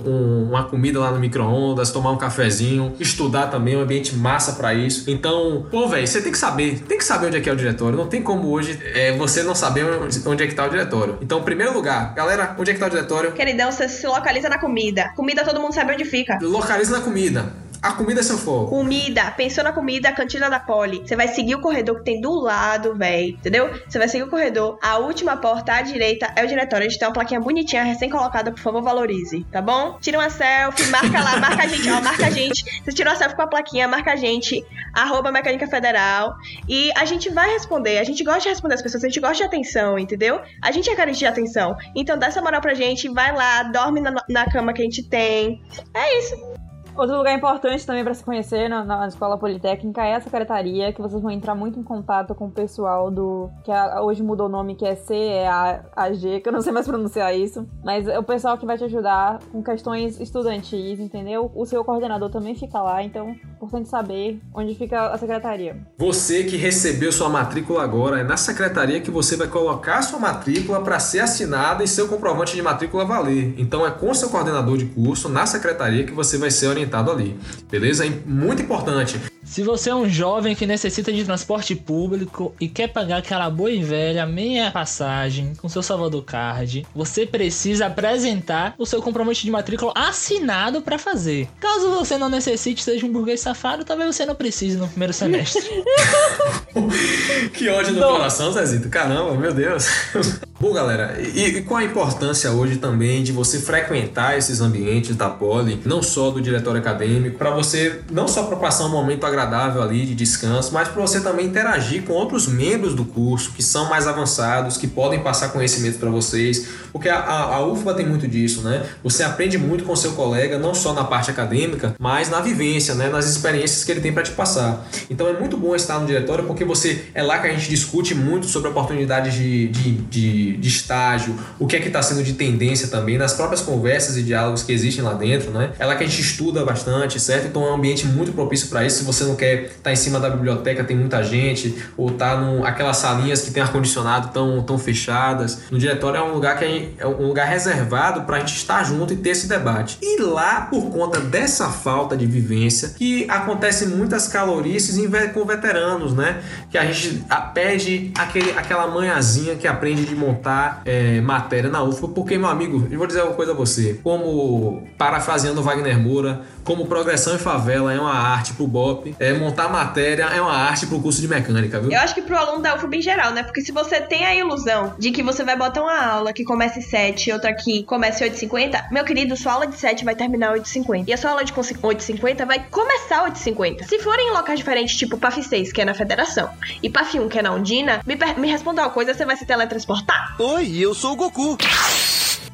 um, 0.07 0.49
uma 0.49 0.65
comida 0.65 0.99
lá 0.99 1.11
no 1.11 1.21
micro-ondas, 1.21 1.91
tomar 1.91 2.13
um 2.13 2.17
cafezinho, 2.17 2.95
estudar 2.99 3.49
também, 3.49 3.77
um 3.77 3.83
ambiente 3.83 4.17
massa 4.17 4.53
para 4.53 4.73
isso. 4.73 5.11
Então, 5.11 5.67
pô, 5.71 5.87
velho, 5.89 6.07
você 6.07 6.23
tem 6.23 6.33
que 6.33 6.39
saber, 6.39 6.81
tem 6.89 6.97
que 6.97 7.05
saber 7.05 7.27
onde 7.27 7.37
é 7.37 7.41
que 7.43 7.51
é 7.51 7.53
o 7.53 7.57
diretório. 7.57 7.99
Não 7.99 8.07
tem 8.07 8.23
como 8.23 8.49
hoje 8.49 8.81
é, 8.95 9.13
você 9.13 9.43
não 9.43 9.55
saber 9.55 9.85
onde 10.25 10.43
é 10.43 10.47
que 10.47 10.55
tá 10.55 10.65
o 10.65 10.71
diretório. 10.71 11.19
Então, 11.21 11.43
primeiro 11.43 11.75
lugar, 11.75 12.15
galera, 12.15 12.57
onde 12.59 12.71
é 12.71 12.75
que 12.75 12.81
tá 12.81 12.87
o 12.87 12.91
diretório? 12.91 13.33
Queridão, 13.59 13.73
você 13.73 13.89
se 13.89 14.07
localiza 14.07 14.49
na 14.49 14.57
comida. 14.57 15.13
Comida 15.17 15.45
todo 15.45 15.61
mundo 15.61 15.75
sabe 15.75 15.93
onde 15.93 16.05
fica. 16.05 16.39
Localiza 16.41 16.97
na 16.97 17.05
comida. 17.05 17.53
A 17.81 17.93
comida 17.93 18.21
é 18.21 18.23
seu 18.23 18.37
foco. 18.37 18.71
Comida. 18.71 19.31
Pensou 19.31 19.63
na 19.63 19.73
comida, 19.73 20.09
a 20.09 20.13
cantina 20.13 20.51
da 20.51 20.59
Poli. 20.59 20.99
Você 20.99 21.15
vai 21.15 21.29
seguir 21.29 21.55
o 21.55 21.61
corredor 21.61 21.99
que 21.99 22.05
tem 22.05 22.21
do 22.21 22.33
lado, 22.33 22.95
velho. 22.97 23.31
Entendeu? 23.31 23.71
Você 23.89 23.99
vai 23.99 24.09
seguir 24.09 24.25
o 24.25 24.31
corredor. 24.31 24.79
A 24.83 24.99
última 24.99 25.37
porta 25.37 25.75
à 25.75 25.83
direita 25.83 26.33
é 26.35 26.45
o 26.45 26.47
diretório. 26.47 26.87
A 26.87 26.89
gente 26.89 26.99
tem 26.99 27.07
uma 27.07 27.15
plaquinha 27.15 27.41
bonitinha, 27.41 27.85
recém-colocada. 27.85 28.51
Por 28.51 28.61
favor, 28.61 28.83
valorize. 28.83 29.45
Tá 29.53 29.63
bom? 29.63 29.97
Tira 30.01 30.19
uma 30.19 30.29
selfie, 30.29 30.87
marca 30.91 31.23
lá, 31.23 31.37
marca 31.39 31.65
a 31.65 31.67
gente, 31.69 31.89
ó. 31.91 32.01
Marca 32.01 32.27
a 32.27 32.31
gente. 32.31 32.65
Você 32.85 32.93
tirou 32.93 33.13
a 33.13 33.17
selfie 33.17 33.37
com 33.37 33.43
a 33.43 33.47
plaquinha, 33.47 33.87
marca 33.87 34.13
a 34.13 34.17
gente. 34.17 34.65
Arroba 34.93 35.31
Mecânica 35.31 35.67
Federal. 35.69 36.35
E 36.69 36.91
a 36.97 37.05
gente 37.05 37.31
vai 37.31 37.53
responder. 37.53 37.99
A 37.99 38.05
gente 38.05 38.25
gosta 38.25 38.41
de 38.41 38.49
responder 38.49 38.75
as 38.75 38.83
pessoas. 38.83 39.05
A 39.05 39.09
gente 39.09 39.21
gosta 39.21 39.37
de 39.37 39.45
atenção, 39.45 39.99
entendeu? 39.99 40.41
A 40.61 40.73
gente 40.73 40.91
é 40.91 40.97
carente 40.97 41.19
de 41.19 41.27
atenção. 41.27 41.77
Então 41.95 42.19
dá 42.19 42.27
essa 42.27 42.43
moral 42.43 42.61
pra 42.61 42.75
gente. 42.75 43.09
Vai 43.09 43.33
lá, 43.33 43.63
dorme 43.63 44.01
na, 44.01 44.15
na 44.29 44.51
cama 44.51 44.73
que 44.73 44.83
a 44.83 44.85
gente 44.85 45.05
tem. 45.09 45.63
É 45.95 46.19
isso. 46.19 46.58
Outro 46.99 47.17
lugar 47.17 47.33
importante 47.33 47.87
também 47.87 48.03
para 48.03 48.13
se 48.13 48.25
conhecer 48.25 48.69
na, 48.69 48.85
na, 48.85 49.07
escola 49.07 49.39
politécnica 49.39 50.05
é 50.05 50.17
a 50.17 50.21
secretaria, 50.21 50.93
que 50.93 51.01
vocês 51.01 51.23
vão 51.23 51.31
entrar 51.31 51.55
muito 51.55 51.79
em 51.79 51.83
contato 51.85 52.35
com 52.35 52.47
o 52.47 52.51
pessoal 52.51 53.09
do. 53.09 53.49
que 53.63 53.71
a, 53.71 54.03
hoje 54.03 54.21
mudou 54.21 54.47
o 54.47 54.49
nome, 54.49 54.75
que 54.75 54.85
é 54.85 54.97
CEAG, 54.97 56.41
que 56.41 56.49
eu 56.49 56.53
não 56.53 56.61
sei 56.61 56.73
mais 56.73 56.89
pronunciar 56.89 57.33
isso. 57.33 57.65
Mas 57.85 58.09
é 58.09 58.19
o 58.19 58.25
pessoal 58.25 58.59
que 58.59 58.67
vai 58.67 58.77
te 58.77 58.83
ajudar 58.83 59.39
com 59.53 59.63
questões 59.63 60.21
estudantis, 60.21 60.99
entendeu? 60.99 61.53
O 61.55 61.65
seu 61.65 61.85
coordenador 61.85 62.31
também 62.31 62.57
fica 62.57 62.83
lá, 62.83 63.01
então 63.01 63.29
é 63.29 63.55
importante 63.55 63.89
saber 63.89 64.41
onde 64.53 64.75
fica 64.75 65.07
a 65.13 65.17
secretaria. 65.17 65.77
Você 65.99 66.43
que 66.43 66.57
recebeu 66.57 67.13
sua 67.13 67.29
matrícula 67.29 67.85
agora, 67.85 68.19
é 68.19 68.25
na 68.25 68.37
secretaria 68.37 69.01
que 69.01 69.11
você 69.11 69.37
vai 69.37 69.47
colocar 69.47 70.03
sua 70.03 70.19
matrícula 70.19 70.81
para 70.81 70.99
ser 70.99 71.21
assinada 71.21 71.85
e 71.85 71.87
seu 71.87 72.09
comprovante 72.09 72.57
de 72.57 72.63
matrícula 72.63 73.05
valer. 73.05 73.55
Então 73.57 73.87
é 73.87 73.91
com 73.93 74.13
seu 74.13 74.31
coordenador 74.31 74.77
de 74.77 74.87
curso, 74.87 75.29
na 75.29 75.47
secretaria, 75.47 76.03
que 76.03 76.13
você 76.13 76.37
vai 76.37 76.51
ser 76.51 76.67
orientado 76.67 76.88
ali. 77.13 77.39
Beleza? 77.71 78.07
É 78.07 78.11
muito 78.27 78.63
importante. 78.63 79.21
Se 79.49 79.63
você 79.63 79.89
é 79.89 79.95
um 79.95 80.07
jovem 80.07 80.55
que 80.55 80.67
necessita 80.67 81.11
de 81.11 81.25
transporte 81.25 81.75
público 81.75 82.55
e 82.61 82.69
quer 82.69 82.89
pagar 82.89 83.17
aquela 83.17 83.49
boa 83.49 83.71
e 83.71 83.83
velha 83.83 84.27
meia 84.27 84.71
passagem 84.71 85.55
com 85.57 85.71
seu 85.71 85.83
Salvador 85.83 86.23
Card, 86.23 86.87
você 86.95 87.25
precisa 87.25 87.87
apresentar 87.87 88.75
o 88.77 88.85
seu 88.85 89.01
comprovante 89.01 89.43
de 89.43 89.51
matrícula 89.51 89.93
assinado 89.97 90.83
para 90.83 90.99
fazer. 90.99 91.49
Caso 91.59 91.91
você 91.91 92.19
não 92.19 92.29
necessite, 92.29 92.85
seja 92.85 93.07
um 93.07 93.13
burguês 93.13 93.41
safado, 93.41 93.87
talvez 93.87 94.15
você 94.15 94.27
não 94.27 94.35
precise 94.35 94.77
no 94.77 94.87
primeiro 94.87 95.15
semestre. 95.15 95.63
que 97.55 97.69
ódio 97.71 97.95
no 97.95 98.03
coração, 98.03 98.53
Zezito. 98.53 98.91
Caramba, 98.91 99.35
meu 99.35 99.53
Deus. 99.53 99.89
Bom, 100.61 100.73
galera, 100.73 101.17
e, 101.21 101.59
e 101.59 101.63
qual 101.63 101.79
a 101.79 101.85
importância 101.85 102.51
hoje 102.51 102.79
também 102.79 103.23
de 103.23 103.31
você 103.31 103.61
frequentar 103.61 104.37
esses 104.37 104.61
ambientes 104.61 105.15
da 105.15 105.31
Poli, 105.31 105.81
não 105.85 106.03
só 106.03 106.33
do 106.33 106.41
diretório 106.41 106.81
acadêmico, 106.81 107.39
para 107.39 107.51
você 107.51 108.01
não 108.11 108.27
só 108.27 108.43
para 108.43 108.57
passar 108.57 108.87
um 108.87 108.89
momento 108.89 109.25
agradável 109.25 109.38
ali 109.39 110.07
de 110.07 110.15
descanso, 110.15 110.73
mas 110.73 110.89
para 110.89 111.01
você 111.01 111.21
também 111.21 111.47
interagir 111.47 112.03
com 112.03 112.13
outros 112.13 112.47
membros 112.47 112.95
do 112.95 113.05
curso 113.05 113.53
que 113.53 113.63
são 113.63 113.89
mais 113.89 114.07
avançados, 114.07 114.77
que 114.77 114.87
podem 114.87 115.21
passar 115.21 115.49
conhecimento 115.49 115.99
para 115.99 116.11
vocês, 116.11 116.67
porque 116.93 117.09
a, 117.09 117.19
a, 117.19 117.57
a 117.57 117.67
UFBA 117.67 117.95
tem 117.95 118.07
muito 118.07 118.27
disso, 118.27 118.63
né? 118.63 118.85
Você 119.03 119.23
aprende 119.23 119.59
muito 119.59 119.85
com 119.85 119.95
seu 119.95 120.13
colega, 120.13 120.59
não 120.59 120.75
só 120.75 120.93
na 120.93 121.05
parte 121.05 121.31
acadêmica, 121.31 121.95
mas 121.99 122.29
na 122.29 122.41
vivência, 122.41 122.95
né? 122.95 123.09
Nas 123.09 123.27
experiências 123.27 123.85
que 123.85 123.93
ele 123.93 124.01
tem 124.01 124.13
para 124.13 124.23
te 124.23 124.33
passar. 124.33 124.87
Então 125.11 125.29
é 125.29 125.39
muito 125.39 125.57
bom 125.57 125.75
estar 125.75 125.99
no 125.99 126.07
diretório 126.07 126.45
porque 126.45 126.65
você 126.65 127.07
é 127.15 127.23
lá 127.23 127.39
que 127.39 127.47
a 127.47 127.53
gente 127.53 127.69
discute 127.69 128.15
muito 128.15 128.47
sobre 128.47 128.69
oportunidades 128.69 129.35
de, 129.35 129.69
de, 129.69 129.93
de 129.93 130.39
de, 130.57 130.69
estágio, 130.69 131.35
o 131.59 131.67
que 131.67 131.77
é 131.77 131.81
que 131.81 131.89
está 131.89 132.03
sendo 132.03 132.23
de 132.23 132.33
tendência 132.35 132.89
também, 132.89 133.19
nas 133.19 133.35
próprias 133.35 133.61
conversas 133.61 134.17
e 134.17 134.23
diálogos 134.23 134.63
que 134.63 134.73
existem 134.73 135.03
lá 135.03 135.15
dentro, 135.15 135.51
né? 135.51 135.73
É 135.79 135.85
lá 135.85 135.97
que 135.97 136.05
a 136.05 136.07
gente 136.07 136.21
estuda 136.21 136.65
bastante, 136.65 137.19
certo? 137.21 137.47
Então 137.47 137.65
é 137.67 137.71
um 137.71 137.75
ambiente 137.75 138.07
muito 138.07 138.33
propício 138.33 138.69
para 138.69 138.85
isso. 138.85 138.99
Se 138.99 139.05
você 139.05 139.25
não 139.29 139.37
quer 139.37 139.65
estar 139.65 139.83
tá 139.85 139.93
em 139.93 139.97
cima 139.97 140.19
da 140.19 140.31
biblioteca, 140.31 140.85
tem 140.85 140.97
muita 140.97 141.23
gente, 141.23 141.77
ou 141.97 142.11
tá 142.11 142.37
num, 142.37 142.65
aquelas 142.65 142.97
salinhas 142.97 143.43
que 143.43 143.51
tem 143.51 143.63
ar-condicionado 143.63 144.29
tão, 144.33 144.63
tão 144.63 144.79
fechadas. 144.79 145.63
No 145.71 145.79
diretório 145.79 146.19
é 146.19 146.23
um 146.23 146.33
lugar 146.33 146.59
que 146.59 146.65
é, 146.65 146.93
é 146.99 147.07
um 147.07 147.29
lugar 147.29 147.47
reservado 147.47 148.23
para 148.23 148.37
a 148.37 148.41
gente 148.41 148.57
estar 148.57 148.83
junto 148.85 149.13
e 149.13 149.17
ter 149.17 149.31
esse 149.31 149.49
debate. 149.49 149.99
E 150.03 150.21
lá, 150.21 150.63
por 150.63 150.91
conta 150.91 151.21
dessa 151.21 151.69
falta 151.69 152.17
de 152.17 152.27
vivência, 152.27 152.91
que 152.97 153.29
acontece 153.29 153.87
muitas 153.87 154.29
calorices 154.29 154.99
com 155.33 155.45
veteranos, 155.45 156.15
né? 156.15 156.43
Que 156.71 156.79
a 156.79 156.85
gente 156.85 157.25
pede 157.55 158.13
aquele, 158.17 158.53
aquela 158.53 158.87
manhãzinha 158.87 159.57
que 159.57 159.67
aprende 159.67 160.05
de 160.05 160.15
montar 160.15 160.83
é, 160.85 161.21
matéria 161.21 161.71
na 161.71 161.83
UFBA, 161.83 162.09
porque, 162.09 162.39
meu 162.39 162.49
amigo, 162.49 162.87
eu 162.91 162.99
vou 162.99 163.07
dizer 163.07 163.23
uma 163.23 163.35
coisa 163.35 163.53
a 163.53 163.55
você. 163.55 163.99
Como, 164.03 164.87
parafraseando 164.97 165.63
Wagner 165.63 165.99
Moura, 165.99 166.43
como 166.69 166.85
progressão 166.85 167.35
em 167.35 167.39
favela 167.39 167.95
é 167.95 167.99
uma 167.99 168.13
arte 168.13 168.53
pro 168.53 168.67
BOP, 168.67 169.17
é, 169.19 169.33
montar 169.33 169.71
matéria 169.71 170.25
é 170.25 170.39
uma 170.39 170.53
arte 170.53 170.87
pro 170.87 171.01
curso 171.01 171.19
de 171.19 171.27
mecânica, 171.27 171.81
viu? 171.81 171.91
Eu 171.91 171.99
acho 171.99 172.15
que 172.15 172.21
pro 172.21 172.37
aluno 172.37 172.61
da 172.61 172.75
UFBA 172.75 172.97
em 172.97 173.01
geral, 173.01 173.33
né? 173.33 173.43
Porque 173.43 173.63
se 173.63 173.73
você 173.73 174.03
tem 174.03 174.27
a 174.27 174.35
ilusão 174.35 174.95
de 174.99 175.11
que 175.11 175.23
você 175.23 175.43
vai 175.43 175.57
botar 175.57 175.81
uma 175.81 175.99
aula 175.99 176.31
que 176.31 176.45
começa 176.45 176.79
às 176.79 176.85
7 176.85 177.31
e 177.31 177.33
outra 177.33 177.55
que 177.55 177.85
começa 177.85 178.23
às 178.23 178.31
8h50, 178.31 178.91
meu 178.93 179.03
querido, 179.03 179.35
sua 179.35 179.55
aula 179.55 179.67
de 179.67 179.79
7 179.79 180.05
vai 180.05 180.15
terminar 180.15 180.53
às 180.53 180.61
8h50. 180.61 181.05
E 181.09 181.13
a 181.15 181.17
sua 181.17 181.31
aula 181.31 181.43
de 181.43 181.55
8h50 181.55 182.45
vai 182.45 182.63
começar 182.71 183.23
às 183.23 183.33
8h50. 183.33 183.85
Se 183.85 183.99
forem 184.01 184.29
em 184.29 184.33
locais 184.33 184.59
diferentes, 184.59 184.95
tipo 184.95 185.17
PAF 185.17 185.43
6, 185.43 185.73
que 185.73 185.81
é 185.81 185.87
na 185.87 185.95
Federação, 185.95 186.51
e 186.83 186.91
PAF 186.91 187.19
1, 187.19 187.31
que 187.31 187.39
é 187.39 187.43
na 187.43 187.55
Undina, 187.55 188.03
me, 188.05 188.15
me 188.37 188.47
responda 188.47 188.83
uma 188.83 188.91
coisa, 188.91 189.15
você 189.15 189.25
vai 189.25 189.39
se 189.39 189.47
teletransportar? 189.47 190.37
Oi, 190.39 190.77
eu 190.77 190.93
sou 190.93 191.15
o 191.15 191.17
Goku. 191.17 191.57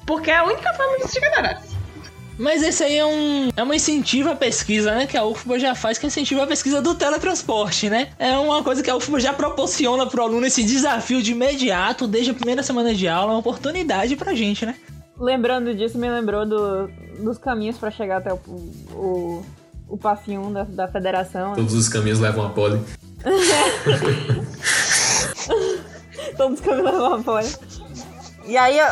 Porque 0.06 0.30
é 0.30 0.36
a 0.36 0.44
única 0.44 0.72
forma 0.72 0.98
de 0.98 1.02
você 1.02 1.18
chegar 1.18 1.42
na 1.42 1.73
mas 2.38 2.62
esse 2.62 2.82
aí 2.82 2.96
é 2.96 3.06
um 3.06 3.50
é 3.56 3.62
uma 3.62 3.76
incentiva 3.76 4.32
à 4.32 4.36
pesquisa, 4.36 4.94
né? 4.94 5.06
Que 5.06 5.16
a 5.16 5.24
UFBA 5.24 5.58
já 5.58 5.74
faz, 5.74 5.98
que 5.98 6.06
é 6.06 6.08
incentiva 6.08 6.42
a 6.42 6.46
pesquisa 6.46 6.82
do 6.82 6.94
teletransporte, 6.94 7.88
né? 7.88 8.08
É 8.18 8.36
uma 8.36 8.62
coisa 8.62 8.82
que 8.82 8.90
a 8.90 8.96
UFBA 8.96 9.20
já 9.20 9.32
proporciona 9.32 10.06
pro 10.06 10.22
aluno 10.22 10.46
esse 10.46 10.62
desafio 10.62 11.22
de 11.22 11.32
imediato, 11.32 12.06
desde 12.06 12.32
a 12.32 12.34
primeira 12.34 12.62
semana 12.62 12.94
de 12.94 13.08
aula, 13.08 13.32
é 13.32 13.34
uma 13.34 13.40
oportunidade 13.40 14.16
pra 14.16 14.34
gente, 14.34 14.66
né? 14.66 14.74
Lembrando 15.18 15.74
disso, 15.74 15.96
me 15.96 16.10
lembrou 16.10 16.44
do, 16.44 16.90
dos 17.20 17.38
caminhos 17.38 17.78
para 17.78 17.90
chegar 17.90 18.16
até 18.16 18.32
o, 18.32 18.38
o, 18.92 19.42
o 19.88 19.96
1 19.96 20.52
da, 20.52 20.64
da 20.64 20.88
federação. 20.88 21.54
Todos 21.54 21.74
os 21.74 21.88
caminhos 21.88 22.18
levam 22.18 22.46
a 22.46 22.50
pole. 22.50 22.80
Todos 26.36 26.58
os 26.58 26.64
caminhos 26.64 26.90
levam 26.90 27.14
a 27.14 27.22
pole. 27.22 27.48
E 28.46 28.56
aí 28.56 28.78
eu, 28.78 28.86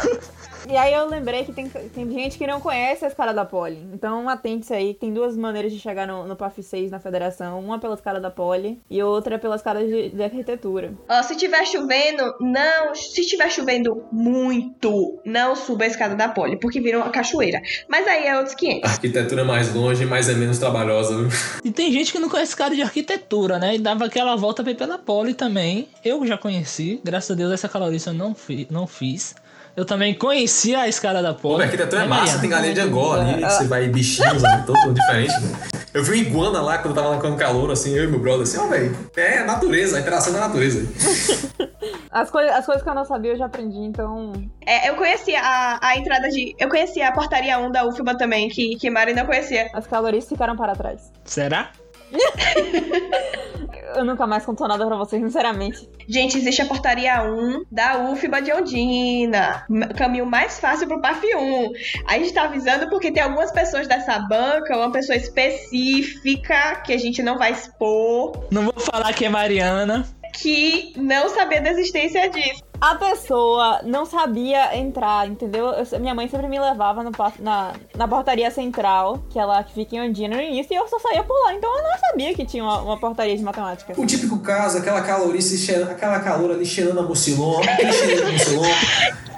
e 0.69 0.77
aí 0.77 0.93
eu 0.95 1.09
lembrei 1.09 1.45
que 1.45 1.53
tem, 1.53 1.69
tem 1.69 2.11
gente 2.11 2.39
que 2.39 2.47
não 2.47 2.61
conhece 2.61 3.05
a 3.05 3.09
escala 3.09 3.33
da 3.33 3.45
Poli. 3.45 3.79
Então 3.93 4.29
atente-se 4.29 4.73
aí, 4.73 4.95
tem 4.95 5.13
duas 5.13 5.37
maneiras 5.37 5.73
de 5.73 5.79
chegar 5.79 6.07
no, 6.07 6.27
no 6.27 6.37
PAF 6.37 6.63
6 6.63 6.91
na 6.91 6.99
federação. 6.99 7.61
Uma 7.61 7.79
pela 7.79 7.95
escala 7.95 8.21
da 8.21 8.31
Poli 8.31 8.81
e 8.89 9.03
outra 9.03 9.39
pela 9.39 9.57
escala 9.57 9.85
de, 9.85 10.11
de 10.11 10.23
arquitetura. 10.23 10.93
Ó, 11.09 11.23
se 11.23 11.37
tiver 11.37 11.65
chovendo, 11.67 12.35
não. 12.41 12.95
Se 12.95 13.27
tiver 13.27 13.51
chovendo 13.51 14.05
muito, 14.13 15.21
não 15.25 15.57
suba 15.57 15.85
a 15.85 15.87
escada 15.87 16.15
da 16.15 16.29
Poli, 16.29 16.57
porque 16.57 16.81
vira 16.81 16.99
uma 16.99 17.11
cachoeira. 17.11 17.61
Mas 17.89 18.07
aí 18.07 18.27
é 18.27 18.37
outros 18.37 18.55
500. 18.55 18.89
A 18.89 18.93
arquitetura 18.93 19.43
é 19.43 19.45
mais 19.45 19.75
longe, 19.75 20.05
mas 20.05 20.29
é 20.29 20.35
menos 20.35 20.59
trabalhosa, 20.59 21.17
viu? 21.17 21.29
E 21.65 21.71
tem 21.71 21.93
gente 21.93 22.13
que 22.13 22.19
não 22.19 22.29
conhece 22.29 22.53
escada 22.53 22.75
de 22.75 22.83
arquitetura, 22.83 23.59
né? 23.59 23.75
E 23.75 23.79
dava 23.79 24.07
aquela 24.07 24.37
volta 24.37 24.63
pra 24.63 24.73
ir 24.73 24.77
pela 24.77 24.99
Poli 24.99 25.35
também. 25.35 25.89
Eu 26.05 26.25
já 26.27 26.39
conheci, 26.39 27.01
graças 27.05 27.31
a 27.31 27.35
Deus 27.35 27.53
essa 27.53 27.69
calorista 27.69 28.11
eu 28.11 28.15
não, 28.15 28.35
fi, 28.35 28.67
não 28.71 28.87
fiz. 28.87 29.35
Eu 29.75 29.87
também 29.87 30.15
conhecia 30.15 30.81
a 30.81 30.89
escada 30.89 31.23
da 31.23 31.33
porta. 31.33 31.59
Pô, 31.59 31.63
arquitetura 31.63 32.03
é 32.03 32.07
massa, 32.07 32.39
tem 32.39 32.51
galinha 32.51 32.75
de 32.75 32.81
Angola 32.81 33.23
ali, 33.23 33.43
você 33.43 33.65
vai 33.65 33.89
bichinhos 33.89 34.45
ali, 34.45 34.67
todo 34.67 34.93
diferente. 34.93 35.33
Né? 35.41 35.59
Eu 35.95 36.05
vi 36.05 36.13
um 36.13 36.15
iguana 36.15 36.61
lá 36.61 36.79
quando 36.79 36.97
eu 36.97 37.03
tava 37.03 37.15
lá 37.15 37.21
com 37.21 37.37
calor, 37.37 37.71
assim, 37.71 37.95
eu 37.95 38.05
e 38.05 38.07
meu 38.07 38.19
brother, 38.19 38.43
assim, 38.43 38.59
ó, 38.59 38.65
oh, 38.65 38.69
velho. 38.69 38.97
É 39.17 39.39
a 39.39 39.45
natureza, 39.45 39.97
a 39.97 40.01
interação 40.01 40.33
da 40.33 40.41
natureza. 40.41 40.87
As, 42.11 42.31
coi 42.31 42.47
as 42.47 42.67
coisas 42.67 42.83
que 42.83 42.89
eu 42.91 42.95
não 42.95 43.07
sabia 43.07 43.33
eu 43.33 43.39
já 43.39 43.47
aprendi, 43.47 43.79
então. 43.79 44.33
É, 44.67 44.91
eu 44.91 44.97
conhecia 44.97 45.41
a, 45.41 45.79
a 45.81 45.97
entrada 45.97 46.29
de. 46.29 46.55
Eu 46.59 46.69
conhecia 46.69 47.09
a 47.09 47.13
portaria 47.13 47.59
1 47.59 47.71
da 47.71 47.87
UFBA 47.87 48.19
também, 48.19 48.51
que, 48.51 48.77
que 48.77 48.91
Mari 48.91 49.15
não 49.15 49.25
conhecia. 49.25 49.71
As 49.73 49.87
calorias 49.87 50.29
ficaram 50.29 50.55
para 50.55 50.77
trás. 50.77 51.11
Será? 51.25 51.71
eu 53.97 54.05
nunca 54.05 54.27
mais 54.27 54.45
conto 54.45 54.67
nada 54.67 54.87
pra 54.87 54.97
vocês, 54.97 55.23
sinceramente. 55.23 55.89
Gente, 56.09 56.39
existe 56.39 56.63
a 56.63 56.67
portaria 56.67 57.23
1 57.23 57.65
da 57.71 58.11
UFBA 58.11 58.43
de 58.43 58.53
Ondina. 58.53 59.67
Caminho 59.97 60.27
mais 60.27 60.59
fácil 60.59 60.87
pro 60.87 61.01
PAF 61.01 61.25
1. 61.35 61.73
A 62.07 62.15
gente 62.19 62.33
tá 62.33 62.45
avisando 62.45 62.89
porque 62.89 63.11
tem 63.11 63.23
algumas 63.23 63.51
pessoas 63.53 63.87
dessa 63.87 64.19
banca, 64.21 64.77
uma 64.77 64.91
pessoa 64.91 65.17
específica 65.17 66.77
que 66.85 66.93
a 66.93 66.99
gente 66.99 67.23
não 67.23 67.39
vai 67.39 67.53
expor. 67.53 68.47
Não 68.51 68.65
vou 68.65 68.75
falar 68.79 69.13
que 69.13 69.25
é 69.25 69.29
Mariana. 69.29 70.07
Que 70.35 70.93
não 70.97 71.29
sabia 71.29 71.61
da 71.61 71.71
existência 71.71 72.29
disso 72.31 72.72
a 72.83 72.97
pessoa 72.97 73.81
não 73.85 74.05
sabia 74.05 74.77
entrar, 74.77 75.29
entendeu? 75.29 75.67
Eu, 75.67 76.01
minha 76.01 76.13
mãe 76.17 76.27
sempre 76.27 76.49
me 76.49 76.59
levava 76.59 77.05
no, 77.05 77.13
na, 77.39 77.75
na 77.97 78.09
portaria 78.09 78.51
central, 78.51 79.23
que 79.31 79.39
ela 79.39 79.63
fica 79.63 79.95
em 79.95 80.01
Ondina 80.01 80.35
no 80.35 80.43
início, 80.43 80.75
e 80.75 80.77
eu 80.77 80.89
só 80.89 80.99
saía 80.99 81.23
por 81.23 81.33
lá. 81.45 81.55
Então 81.55 81.71
eu 81.79 81.81
não 81.85 81.99
sabia 82.01 82.35
que 82.35 82.45
tinha 82.45 82.65
uma, 82.65 82.83
uma 82.83 82.99
portaria 82.99 83.37
de 83.37 83.43
matemática. 83.45 83.95
O 83.97 84.05
típico 84.05 84.41
caso, 84.41 84.79
aquela 84.79 85.01
calorice, 85.01 85.73
aquela 85.73 86.19
calor 86.19 86.51
ali 86.51 86.67
cheirando 86.67 86.99
a 86.99 87.03
mucilon, 87.05 87.63
cheiro 87.95 88.27
de 88.27 88.33
mucilon. 88.33 88.75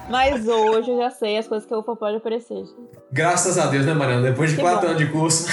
Mas 0.09 0.48
hoje 0.48 0.90
eu 0.90 0.96
já 0.96 1.11
sei 1.11 1.37
as 1.37 1.46
coisas 1.46 1.68
que 1.68 1.74
a 1.74 1.78
UFA 1.78 1.96
pode 1.96 2.16
oferecer. 2.16 2.64
Graças 3.12 3.59
a 3.59 3.66
Deus, 3.66 3.85
né, 3.85 3.92
Mariana? 3.92 4.22
Depois 4.22 4.50
de 4.50 4.57
que 4.57 4.62
quatro 4.62 4.80
bom. 4.80 4.87
anos 4.94 4.98
de 4.98 5.12
curso. 5.12 5.46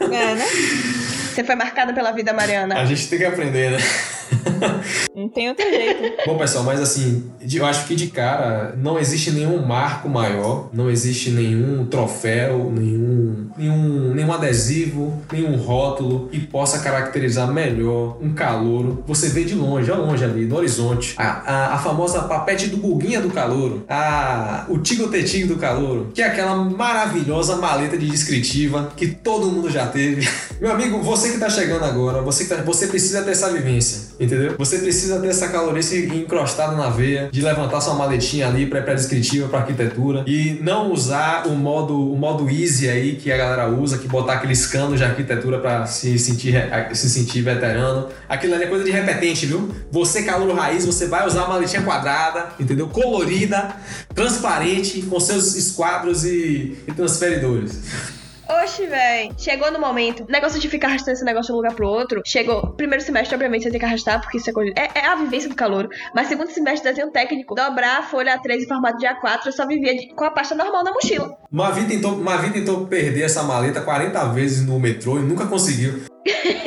É, 0.00 0.34
né? 0.34 0.44
Você 1.38 1.44
foi 1.44 1.54
marcada 1.54 1.92
pela 1.92 2.10
vida, 2.10 2.32
Mariana. 2.32 2.80
A 2.80 2.84
gente 2.84 3.08
tem 3.08 3.16
que 3.16 3.24
aprender, 3.24 3.70
né? 3.70 3.78
Não 5.18 5.28
tem 5.28 5.48
outro 5.48 5.68
jeito. 5.68 6.22
Bom, 6.24 6.38
pessoal, 6.38 6.62
mas 6.62 6.80
assim, 6.80 7.28
eu 7.52 7.66
acho 7.66 7.88
que 7.88 7.96
de 7.96 8.06
cara 8.06 8.76
não 8.78 8.96
existe 8.96 9.32
nenhum 9.32 9.66
marco 9.66 10.08
maior, 10.08 10.70
não 10.72 10.88
existe 10.88 11.30
nenhum 11.30 11.84
troféu, 11.86 12.70
nenhum, 12.70 13.50
nenhum, 13.58 14.14
nenhum 14.14 14.32
adesivo, 14.32 15.20
nenhum 15.32 15.56
rótulo 15.56 16.28
que 16.28 16.38
possa 16.38 16.78
caracterizar 16.78 17.52
melhor 17.52 18.16
um 18.22 18.32
calouro. 18.32 19.02
Você 19.08 19.28
vê 19.28 19.42
de 19.42 19.56
longe, 19.56 19.90
ao 19.90 20.00
longe 20.00 20.22
ali, 20.22 20.44
no 20.44 20.54
horizonte, 20.54 21.16
a, 21.18 21.24
a, 21.24 21.74
a 21.74 21.78
famosa 21.78 22.22
papete 22.22 22.68
do 22.68 22.76
buguinha 22.76 23.20
do 23.20 23.30
calouro, 23.30 23.84
a, 23.88 24.66
o 24.68 24.78
tigotetinho 24.78 25.48
do 25.48 25.56
calouro, 25.56 26.12
que 26.14 26.22
é 26.22 26.26
aquela 26.28 26.54
maravilhosa 26.54 27.56
maleta 27.56 27.98
de 27.98 28.06
descritiva 28.06 28.92
que 28.96 29.08
todo 29.08 29.50
mundo 29.50 29.68
já 29.68 29.84
teve. 29.88 30.28
Meu 30.60 30.70
amigo, 30.70 31.02
você 31.02 31.32
que 31.32 31.38
tá 31.38 31.50
chegando 31.50 31.84
agora, 31.84 32.22
você, 32.22 32.44
tá, 32.44 32.62
você 32.62 32.86
precisa 32.86 33.22
ter 33.22 33.32
essa 33.32 33.50
vivência, 33.52 34.07
entendeu? 34.18 34.54
Você 34.58 34.78
precisa 34.78 35.20
ter 35.20 35.28
essa 35.28 35.48
calorice 35.48 36.06
encrostada 36.06 36.76
na 36.76 36.88
veia, 36.88 37.28
de 37.30 37.40
levantar 37.40 37.80
sua 37.80 37.94
maletinha 37.94 38.46
ali 38.46 38.66
pré-descritiva 38.66 39.48
para 39.48 39.60
arquitetura 39.60 40.24
e 40.26 40.58
não 40.62 40.92
usar 40.92 41.46
o 41.46 41.54
modo, 41.54 42.12
o 42.12 42.16
modo 42.16 42.48
easy 42.48 42.88
aí 42.88 43.16
que 43.16 43.30
a 43.30 43.36
galera 43.36 43.68
usa, 43.68 43.98
que 43.98 44.08
botar 44.08 44.34
aqueles 44.34 44.66
canos 44.66 44.98
de 44.98 45.04
arquitetura 45.04 45.58
para 45.58 45.86
se 45.86 46.18
sentir, 46.18 46.54
se 46.92 47.10
sentir 47.10 47.42
veterano. 47.42 48.08
Aquilo 48.28 48.54
ali 48.54 48.64
é 48.64 48.66
coisa 48.66 48.84
de 48.84 48.90
repetente, 48.90 49.46
viu? 49.46 49.70
Você, 49.90 50.22
calor 50.22 50.54
raiz, 50.54 50.84
você 50.84 51.06
vai 51.06 51.26
usar 51.26 51.44
uma 51.44 51.54
maletinha 51.54 51.82
quadrada, 51.82 52.48
entendeu? 52.58 52.88
Colorida, 52.88 53.76
transparente, 54.14 55.02
com 55.02 55.20
seus 55.20 55.54
esquadros 55.54 56.24
e, 56.24 56.78
e 56.86 56.92
transferidores. 56.92 58.17
Oxi, 58.48 58.86
véi. 58.86 59.30
Chegou 59.36 59.70
no 59.70 59.78
momento. 59.78 60.24
Negócio 60.28 60.58
de 60.58 60.68
ficar 60.68 60.88
arrastando 60.88 61.12
esse 61.12 61.24
negócio 61.24 61.48
de 61.48 61.52
um 61.52 61.56
lugar 61.56 61.74
pro 61.74 61.86
outro. 61.86 62.22
Chegou. 62.24 62.68
Primeiro 62.68 63.04
semestre, 63.04 63.34
obviamente, 63.34 63.64
você 63.64 63.70
tem 63.70 63.78
que 63.78 63.84
arrastar, 63.84 64.20
porque 64.20 64.38
isso 64.38 64.48
é 64.48 64.52
coisa. 64.52 64.72
É, 64.74 65.00
é 65.00 65.06
a 65.06 65.14
vivência 65.16 65.50
do 65.50 65.54
calor. 65.54 65.88
Mas 66.14 66.28
segundo 66.28 66.50
semestre, 66.50 66.88
desenho 66.88 67.10
técnico. 67.10 67.54
Dobrar 67.54 67.98
a 67.98 68.02
folha 68.02 68.38
A3 68.38 68.62
em 68.62 68.66
formato 68.66 68.96
de 68.98 69.06
A4, 69.06 69.46
eu 69.46 69.52
só 69.52 69.66
vivia 69.66 69.94
de... 69.94 70.08
com 70.14 70.24
a 70.24 70.30
pasta 70.30 70.54
normal 70.54 70.82
na 70.82 70.92
mochila. 70.92 71.36
Mavi 71.50 71.84
tentou, 71.84 72.16
Mavi 72.16 72.50
tentou 72.50 72.86
perder 72.86 73.22
essa 73.22 73.42
maleta 73.42 73.82
40 73.82 74.24
vezes 74.32 74.66
no 74.66 74.80
metrô 74.80 75.18
e 75.18 75.22
nunca 75.22 75.46
conseguiu. 75.46 76.02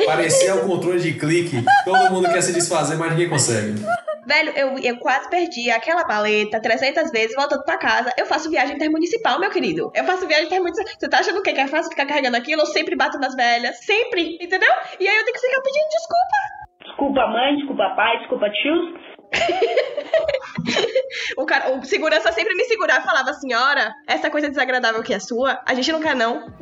Parecia 0.06 0.54
o 0.54 0.66
controle 0.66 1.00
de 1.00 1.14
clique. 1.14 1.64
Todo 1.84 2.12
mundo 2.12 2.28
quer 2.28 2.42
se 2.42 2.52
desfazer, 2.52 2.96
mas 2.96 3.10
ninguém 3.10 3.28
consegue. 3.28 3.74
Velho, 4.26 4.52
eu, 4.56 4.78
eu 4.78 4.98
quase 4.98 5.28
perdi 5.28 5.70
aquela 5.70 6.04
paleta 6.04 6.60
300 6.60 7.10
vezes 7.10 7.34
voltando 7.34 7.64
pra 7.64 7.78
casa. 7.78 8.12
Eu 8.16 8.26
faço 8.26 8.50
viagem 8.50 8.76
intermunicipal, 8.76 9.40
meu 9.40 9.50
querido. 9.50 9.90
Eu 9.94 10.04
faço 10.04 10.26
viagem 10.28 10.46
intermunicipal. 10.46 10.92
Você 10.98 11.08
tá 11.08 11.18
achando 11.18 11.38
o 11.38 11.42
quê? 11.42 11.52
Que 11.52 11.60
é 11.60 11.66
fácil 11.66 11.90
ficar 11.90 12.06
carregando 12.06 12.36
aquilo? 12.36 12.62
Eu 12.62 12.66
sempre 12.66 12.96
bato 12.96 13.18
nas 13.18 13.34
velhas. 13.34 13.78
Sempre, 13.84 14.38
entendeu? 14.40 14.70
E 15.00 15.08
aí 15.08 15.16
eu 15.16 15.24
tenho 15.24 15.34
que 15.34 15.40
ficar 15.40 15.60
pedindo 15.62 15.88
desculpa. 15.90 16.62
Desculpa 16.84 17.26
mãe, 17.26 17.56
desculpa 17.56 17.94
pai, 17.96 18.18
desculpa 18.18 18.50
tios. 18.50 19.11
o, 21.36 21.44
cara, 21.44 21.76
o 21.76 21.84
segurança 21.84 22.32
sempre 22.32 22.54
me 22.54 22.64
segurava 22.64 23.00
e 23.00 23.04
falava, 23.04 23.32
senhora, 23.34 23.94
essa 24.06 24.30
coisa 24.30 24.48
desagradável 24.48 25.02
que 25.02 25.14
é 25.14 25.18
sua, 25.18 25.60
a 25.66 25.74
gente 25.74 25.90
não 25.92 26.00
quer 26.00 26.14
não. 26.14 26.52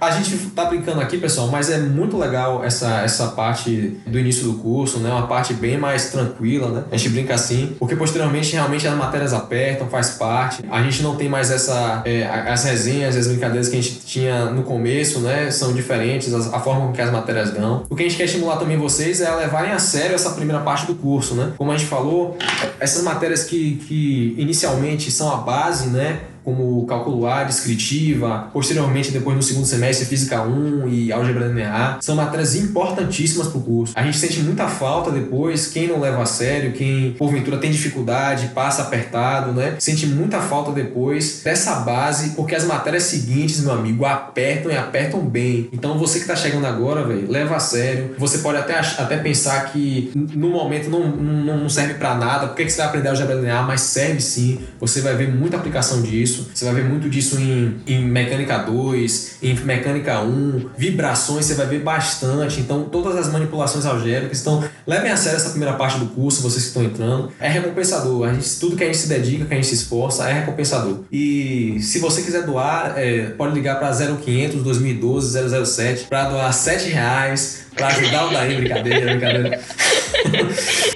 A 0.00 0.10
gente 0.10 0.50
tá 0.50 0.66
brincando 0.66 1.00
aqui, 1.00 1.18
pessoal, 1.18 1.48
mas 1.48 1.70
é 1.70 1.78
muito 1.78 2.18
legal 2.18 2.64
essa, 2.64 3.02
essa 3.02 3.28
parte 3.28 3.98
do 4.06 4.18
início 4.18 4.44
do 4.44 4.58
curso, 4.58 4.98
né? 4.98 5.10
Uma 5.10 5.26
parte 5.26 5.54
bem 5.54 5.78
mais 5.78 6.10
tranquila, 6.10 6.68
né? 6.68 6.84
A 6.90 6.96
gente 6.96 7.10
brinca 7.10 7.34
assim, 7.34 7.74
porque 7.78 7.96
posteriormente 7.96 8.52
realmente 8.52 8.86
as 8.86 8.94
matérias 8.94 9.32
apertam, 9.32 9.88
faz 9.88 10.10
parte. 10.10 10.64
A 10.70 10.82
gente 10.82 11.02
não 11.02 11.16
tem 11.16 11.28
mais 11.28 11.50
essa 11.50 12.02
é, 12.04 12.26
as 12.26 12.64
resenhas, 12.64 13.16
as 13.16 13.26
brincadeiras 13.26 13.68
que 13.68 13.76
a 13.76 13.80
gente 13.80 14.00
tinha 14.00 14.46
no 14.46 14.62
começo, 14.62 15.20
né? 15.20 15.50
São 15.50 15.72
diferentes, 15.72 16.34
a, 16.34 16.56
a 16.56 16.60
forma 16.60 16.88
com 16.88 16.92
que 16.92 17.00
as 17.00 17.10
matérias 17.10 17.52
dão. 17.52 17.84
O 17.88 17.96
que 17.96 18.02
a 18.02 18.08
gente 18.08 18.18
quer 18.18 18.24
estimular 18.24 18.56
também 18.56 18.76
vocês 18.76 19.20
é 19.20 19.34
levarem 19.34 19.72
a 19.72 19.78
sério 19.78 20.14
essa 20.14 20.30
primeira 20.30 20.62
parte 20.62 20.86
do 20.86 20.94
curso, 20.94 21.34
né? 21.34 21.45
Como 21.56 21.72
a 21.72 21.76
gente 21.76 21.88
falou, 21.88 22.36
essas 22.80 23.02
matérias 23.02 23.44
que, 23.44 23.76
que 23.86 24.34
inicialmente 24.38 25.10
são 25.10 25.32
a 25.32 25.36
base, 25.36 25.88
né? 25.88 26.20
Como 26.46 26.86
cálculo 26.86 27.26
A, 27.26 27.42
descritiva, 27.42 28.48
posteriormente 28.52 29.10
depois 29.10 29.34
no 29.34 29.42
segundo 29.42 29.66
semestre 29.66 30.06
física 30.06 30.42
1 30.42 30.88
e 30.88 31.10
álgebra 31.10 31.48
linear, 31.48 31.98
são 32.00 32.14
matérias 32.14 32.54
importantíssimas 32.54 33.48
para 33.48 33.58
o 33.58 33.62
curso. 33.62 33.92
A 33.96 34.04
gente 34.04 34.16
sente 34.16 34.38
muita 34.38 34.68
falta 34.68 35.10
depois, 35.10 35.66
quem 35.66 35.88
não 35.88 35.98
leva 35.98 36.22
a 36.22 36.26
sério, 36.26 36.70
quem 36.70 37.16
porventura 37.18 37.58
tem 37.58 37.72
dificuldade, 37.72 38.52
passa 38.54 38.82
apertado, 38.82 39.50
né? 39.50 39.74
Sente 39.80 40.06
muita 40.06 40.40
falta 40.40 40.70
depois 40.70 41.40
dessa 41.42 41.80
base, 41.80 42.36
porque 42.36 42.54
as 42.54 42.62
matérias 42.62 43.02
seguintes, 43.02 43.62
meu 43.62 43.72
amigo, 43.72 44.04
apertam 44.04 44.70
e 44.70 44.76
apertam 44.76 45.22
bem. 45.22 45.68
Então 45.72 45.98
você 45.98 46.18
que 46.18 46.26
está 46.26 46.36
chegando 46.36 46.64
agora, 46.64 47.02
velho, 47.02 47.28
leva 47.28 47.56
a 47.56 47.60
sério. 47.60 48.14
Você 48.18 48.38
pode 48.38 48.58
até, 48.58 48.78
até 48.78 49.16
pensar 49.16 49.72
que 49.72 50.12
no 50.14 50.50
momento 50.50 50.88
não, 50.88 51.08
não, 51.08 51.58
não 51.58 51.68
serve 51.68 51.94
para 51.94 52.14
nada, 52.14 52.46
por 52.46 52.54
que 52.54 52.70
você 52.70 52.76
vai 52.76 52.86
aprender 52.86 53.08
álgebra 53.08 53.34
linear? 53.34 53.66
Mas 53.66 53.80
serve 53.80 54.20
sim, 54.20 54.60
você 54.78 55.00
vai 55.00 55.16
ver 55.16 55.28
muita 55.28 55.56
aplicação 55.56 56.02
disso 56.02 56.35
disso. 56.36 56.50
Você 56.54 56.64
vai 56.64 56.74
ver 56.74 56.84
muito 56.84 57.08
disso 57.08 57.38
em, 57.40 57.80
em 57.86 58.04
mecânica 58.04 58.58
2, 58.58 59.38
em 59.42 59.54
mecânica 59.54 60.20
1, 60.20 60.70
vibrações, 60.76 61.46
você 61.46 61.54
vai 61.54 61.66
ver 61.66 61.80
bastante. 61.80 62.60
Então, 62.60 62.84
todas 62.84 63.16
as 63.16 63.32
manipulações 63.32 63.86
algébricas. 63.86 64.40
Então, 64.40 64.64
levem 64.86 65.10
a 65.10 65.16
sério 65.16 65.36
essa 65.36 65.50
primeira 65.50 65.74
parte 65.74 65.98
do 65.98 66.06
curso, 66.06 66.42
vocês 66.42 66.64
que 66.64 66.68
estão 66.68 66.84
entrando. 66.84 67.32
É 67.40 67.48
recompensador. 67.48 68.28
A 68.28 68.34
gente, 68.34 68.58
tudo 68.58 68.76
que 68.76 68.82
a 68.84 68.86
gente 68.86 68.98
se 68.98 69.08
dedica, 69.08 69.44
que 69.44 69.52
a 69.52 69.56
gente 69.56 69.68
se 69.68 69.74
esforça, 69.74 70.28
é 70.28 70.32
recompensador. 70.32 71.00
E 71.10 71.78
se 71.80 71.98
você 71.98 72.22
quiser 72.22 72.44
doar, 72.44 72.94
é, 72.96 73.30
pode 73.30 73.54
ligar 73.54 73.78
para 73.78 73.92
0500 73.92 74.62
2012 74.62 75.66
007 75.66 76.06
para 76.08 76.28
doar 76.28 76.52
7 76.52 76.88
reais 76.90 77.66
para 77.74 77.88
ajudar 77.88 78.26
o 78.26 78.30
Daí. 78.32 78.56
Brincadeira, 78.56 79.06
brincadeira. 79.12 79.60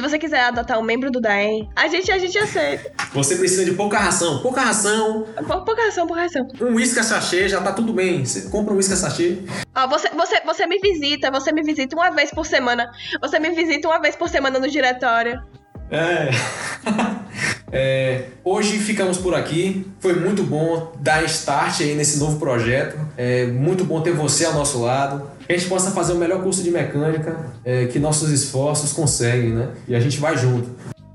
Se 0.00 0.08
você 0.08 0.18
quiser 0.18 0.40
adotar 0.44 0.78
um 0.78 0.82
membro 0.82 1.10
do 1.10 1.20
DAEM, 1.20 1.68
a 1.76 1.86
gente, 1.86 2.10
a 2.10 2.16
gente 2.16 2.38
aceita. 2.38 2.90
Você 3.12 3.36
precisa 3.36 3.66
de 3.66 3.72
pouca 3.72 3.98
ração, 3.98 4.38
pouca 4.40 4.62
ração. 4.62 5.26
Pou- 5.46 5.62
Pouca 5.62 5.84
ração, 5.84 6.06
pouca 6.06 6.22
ração. 6.22 6.48
Um 6.58 6.74
uísque 6.76 7.04
sachê 7.04 7.46
já 7.50 7.60
tá 7.60 7.70
tudo 7.70 7.92
bem. 7.92 8.24
Você 8.24 8.48
compra 8.48 8.72
um 8.72 8.78
uísque 8.78 8.96
sachê. 8.96 9.36
Ó, 9.74 9.86
você, 9.88 10.08
você, 10.08 10.40
você 10.40 10.66
me 10.66 10.78
visita, 10.78 11.30
você 11.30 11.52
me 11.52 11.62
visita 11.62 11.94
uma 11.94 12.10
vez 12.12 12.30
por 12.30 12.46
semana. 12.46 12.90
Você 13.20 13.38
me 13.38 13.50
visita 13.50 13.88
uma 13.88 14.00
vez 14.00 14.16
por 14.16 14.30
semana 14.30 14.58
no 14.58 14.70
diretório. 14.70 15.38
É. 15.90 16.30
É, 17.72 18.24
hoje 18.44 18.78
ficamos 18.78 19.16
por 19.18 19.34
aqui. 19.34 19.86
Foi 20.00 20.14
muito 20.14 20.42
bom 20.42 20.92
dar 20.98 21.22
start 21.24 21.80
aí 21.80 21.94
nesse 21.94 22.18
novo 22.18 22.38
projeto. 22.38 22.98
É 23.16 23.46
muito 23.46 23.84
bom 23.84 24.00
ter 24.00 24.12
você 24.12 24.44
ao 24.44 24.54
nosso 24.54 24.80
lado. 24.82 25.30
Que 25.46 25.52
a 25.52 25.56
gente 25.56 25.68
possa 25.68 25.90
fazer 25.90 26.12
o 26.12 26.16
melhor 26.16 26.42
curso 26.42 26.62
de 26.62 26.70
mecânica 26.70 27.38
é, 27.64 27.86
que 27.86 27.98
nossos 27.98 28.30
esforços 28.30 28.92
conseguem, 28.92 29.50
né? 29.50 29.70
E 29.88 29.94
a 29.94 30.00
gente 30.00 30.18
vai 30.18 30.36
junto. 30.36 30.68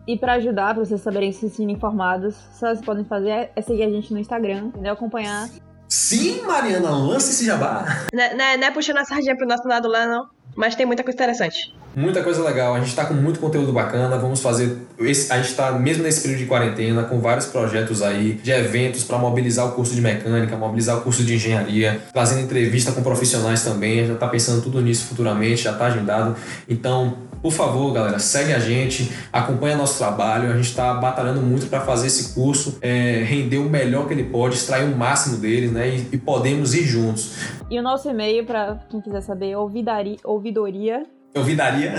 E 0.08 0.18
pra 0.18 0.34
ajudar, 0.34 0.76
pra 0.76 0.86
vocês 0.86 1.02
saberem 1.02 1.32
se 1.32 1.50
sentirem 1.50 1.76
informados, 1.76 2.36
só 2.60 2.68
vocês 2.68 2.82
podem 2.86 3.04
fazer 3.06 3.50
é 3.56 3.62
seguir 3.62 3.84
a 3.84 3.90
gente 3.90 4.14
no 4.14 4.20
Instagram, 4.20 4.66
entendeu? 4.68 4.94
Acompanhar. 4.94 5.50
Sim, 5.90 6.42
Mariana, 6.42 6.90
lança 6.92 7.32
esse 7.32 7.46
jabá. 7.46 8.06
Não 8.14 8.24
é, 8.24 8.36
não 8.36 8.46
é- 8.46 8.58
não 8.58 8.68
é 8.68 8.72
puxando 8.72 8.98
a 8.98 9.06
sardinha 9.06 9.36
pro 9.36 9.48
nosso 9.48 9.68
lado 9.68 9.88
lá, 9.88 10.06
não. 10.06 10.28
Mas 10.56 10.76
tem 10.76 10.86
muita 10.86 11.04
coisa 11.04 11.16
interessante. 11.16 11.74
Muita 11.96 12.22
coisa 12.22 12.44
legal. 12.44 12.76
A 12.76 12.80
gente 12.82 12.94
tá 12.94 13.06
com 13.06 13.14
muito 13.14 13.40
conteúdo 13.40 13.72
bacana. 13.72 14.18
Vamos 14.18 14.42
fazer. 14.42 14.78
Esse, 15.00 15.32
a 15.32 15.42
gente 15.42 15.56
tá, 15.56 15.72
mesmo 15.72 16.04
nesse 16.04 16.22
período 16.22 16.40
de 16.40 16.46
quarentena, 16.46 17.04
com 17.04 17.20
vários 17.20 17.46
projetos 17.46 18.02
aí 18.02 18.34
de 18.34 18.52
eventos 18.52 19.04
para 19.06 19.18
mobilizar 19.18 19.66
o 19.68 19.72
curso 19.72 19.96
de 19.96 20.02
mecânica, 20.02 20.58
mobilizar 20.58 20.98
o 20.98 21.02
curso 21.02 21.24
de 21.24 21.36
engenharia, 21.36 22.02
fazendo 22.14 22.42
entrevista 22.42 22.92
com 22.92 23.02
profissionais 23.02 23.64
também. 23.64 24.06
Já 24.06 24.16
tá 24.16 24.28
pensando 24.28 24.62
tudo 24.62 24.82
nisso 24.82 25.06
futuramente, 25.06 25.64
já 25.64 25.74
tá 25.74 25.86
agendado. 25.86 26.36
Então, 26.68 27.16
por 27.42 27.52
favor, 27.52 27.94
galera, 27.94 28.20
segue 28.20 28.52
a 28.52 28.60
gente, 28.60 29.12
acompanha 29.32 29.78
nosso 29.78 29.98
trabalho. 29.98 30.52
A 30.52 30.56
gente 30.56 30.70
está 30.70 30.94
batalhando 30.96 31.42
muito 31.42 31.68
para 31.68 31.80
fazer 31.80 32.08
esse 32.08 32.34
curso 32.34 32.78
é, 32.82 33.24
render 33.24 33.60
o 33.60 33.70
melhor 33.70 34.08
que 34.08 34.14
ele 34.14 34.24
pode, 34.24 34.56
extrair 34.56 34.84
o 34.84 34.98
máximo 34.98 35.38
dele, 35.38 35.68
né? 35.68 35.88
E, 35.88 36.10
e 36.16 36.18
podemos 36.18 36.74
ir 36.74 36.84
juntos. 36.84 37.36
E 37.70 37.80
o 37.80 37.82
nosso 37.82 38.10
e-mail, 38.10 38.46
pra 38.46 38.80
quem 38.90 39.00
quiser 39.00 39.22
saber, 39.22 39.52
é 39.52 39.58
ouvidoria. 39.58 41.06
Eu 41.36 41.44
vidaria. 41.44 41.94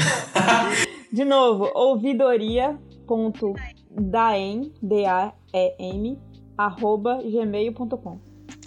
De 1.13 1.23
novo, 1.23 1.71
ouvidoria.daem, 1.75 4.73
D-A-E-M, 4.83 6.19
arroba 6.57 7.21
gmail.com. 7.23 8.19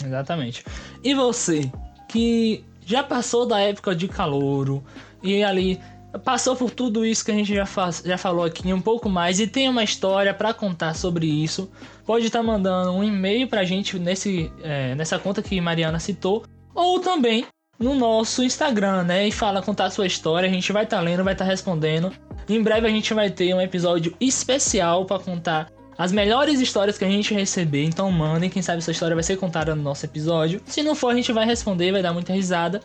Exatamente. 0.06 0.64
E 1.04 1.16
você 1.16 1.72
que 2.08 2.64
já 2.86 3.02
passou 3.02 3.48
da 3.48 3.60
época 3.60 3.96
de 3.96 4.08
calouro 4.08 4.84
e 5.24 5.44
ali 5.44 5.82
passou 6.24 6.56
por 6.56 6.70
tudo 6.70 7.04
isso 7.04 7.26
que 7.26 7.32
a 7.32 7.36
gente 7.36 7.52
já, 7.54 7.66
faz, 7.66 8.04
já 8.06 8.20
falou 8.20 8.46
aqui 8.46 8.72
um 8.72 8.82
pouco 8.82 9.10
mais 9.10 9.40
e 9.40 9.48
tem 9.48 9.68
uma 9.68 9.84
história 9.84 10.36
pra 10.36 10.54
contar 10.54 10.94
sobre 10.94 11.26
isso, 11.26 11.72
pode 12.06 12.28
estar 12.28 12.44
mandando 12.44 12.92
um 12.92 13.04
e-mail 13.04 13.48
pra 13.48 13.64
gente 13.64 13.98
nesse, 13.98 14.52
é, 14.62 14.94
nessa 14.94 15.18
conta 15.18 15.42
que 15.42 15.60
Mariana 15.60 16.00
citou 16.00 16.44
ou 16.76 17.00
também 17.00 17.48
no 17.80 17.96
nosso 17.96 18.44
Instagram, 18.44 19.04
né? 19.04 19.28
E 19.28 19.32
fala 19.32 19.62
contar 19.62 19.86
a 19.86 19.90
sua 19.90 20.06
história, 20.06 20.50
a 20.50 20.52
gente 20.52 20.72
vai 20.72 20.84
estar 20.84 21.00
lendo, 21.00 21.24
vai 21.24 21.34
estar 21.34 21.46
respondendo. 21.46 22.12
Em 22.48 22.62
breve 22.62 22.88
a 22.88 22.90
gente 22.90 23.14
vai 23.14 23.30
ter 23.30 23.54
um 23.54 23.62
episódio 23.62 24.14
especial 24.20 25.06
pra 25.06 25.20
contar 25.20 25.70
as 25.98 26.12
melhores 26.12 26.62
histórias 26.62 26.98
que 26.98 27.04
a 27.04 27.10
gente 27.10 27.34
receber, 27.34 27.84
então 27.84 28.10
mandem, 28.10 28.50
quem 28.50 28.62
sabe 28.62 28.78
essa 28.78 28.92
história 28.92 29.16
vai 29.16 29.24
ser 29.24 29.38
contada 29.38 29.76
no 29.76 29.84
nosso 29.84 30.06
episódio. 30.06 30.62
Se 30.66 30.82
não 30.82 30.96
for, 30.96 31.10
a 31.12 31.16
gente 31.16 31.34
vai 31.34 31.46
responder, 31.46 31.92
vai 31.92 32.02
dar 32.02 32.14
muita 32.14 32.32
risada. 32.32 32.80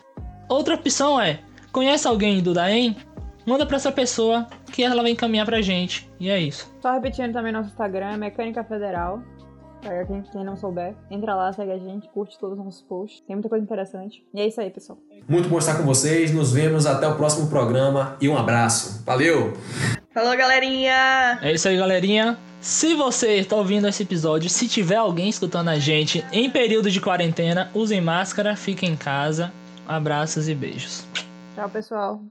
Outra 0.48 0.74
opção 0.74 1.20
é, 1.20 1.38
conhece 1.70 2.08
alguém 2.08 2.42
do 2.42 2.52
Daem? 2.52 2.96
Manda 3.46 3.64
pra 3.66 3.76
essa 3.76 3.92
pessoa 3.92 4.48
que 4.72 4.82
ela 4.82 5.02
vai 5.02 5.12
encaminhar 5.12 5.46
pra 5.46 5.62
gente. 5.62 6.10
E 6.18 6.28
é 6.28 6.40
isso. 6.40 6.68
Só 6.80 6.92
repetindo 6.92 7.32
também 7.32 7.52
nosso 7.52 7.68
Instagram, 7.68 8.16
Mecânica 8.16 8.64
Federal. 8.64 9.22
Pra 9.84 10.04
quem, 10.06 10.22
quem 10.22 10.42
não 10.42 10.56
souber, 10.56 10.94
entra 11.10 11.34
lá, 11.34 11.52
segue 11.52 11.70
a 11.70 11.78
gente, 11.78 12.08
curte 12.08 12.38
todos 12.38 12.58
os 12.58 12.64
nossos 12.64 12.80
posts. 12.80 13.20
Tem 13.26 13.36
muita 13.36 13.50
coisa 13.50 13.62
interessante. 13.62 14.24
E 14.32 14.40
é 14.40 14.46
isso 14.46 14.58
aí, 14.58 14.70
pessoal. 14.70 14.98
Muito 15.28 15.46
bom 15.46 15.58
estar 15.58 15.76
com 15.76 15.84
vocês. 15.84 16.32
Nos 16.32 16.52
vemos 16.52 16.86
até 16.86 17.06
o 17.06 17.16
próximo 17.16 17.48
programa 17.48 18.16
e 18.18 18.28
um 18.28 18.36
abraço. 18.36 19.04
Valeu! 19.04 19.52
Falou, 20.14 20.34
galerinha! 20.36 21.38
É 21.42 21.52
isso 21.52 21.68
aí, 21.68 21.76
galerinha. 21.76 22.38
Se 22.60 22.94
você 22.94 23.36
está 23.36 23.56
ouvindo 23.56 23.86
esse 23.86 24.04
episódio, 24.04 24.48
se 24.48 24.66
tiver 24.66 24.96
alguém 24.96 25.28
escutando 25.28 25.68
a 25.68 25.78
gente 25.78 26.24
em 26.32 26.48
período 26.48 26.90
de 26.90 26.98
quarentena, 26.98 27.70
usem 27.74 28.00
máscara, 28.00 28.56
fiquem 28.56 28.92
em 28.92 28.96
casa. 28.96 29.52
Abraços 29.86 30.48
e 30.48 30.54
beijos. 30.54 31.06
Tchau, 31.54 31.68
pessoal. 31.68 32.22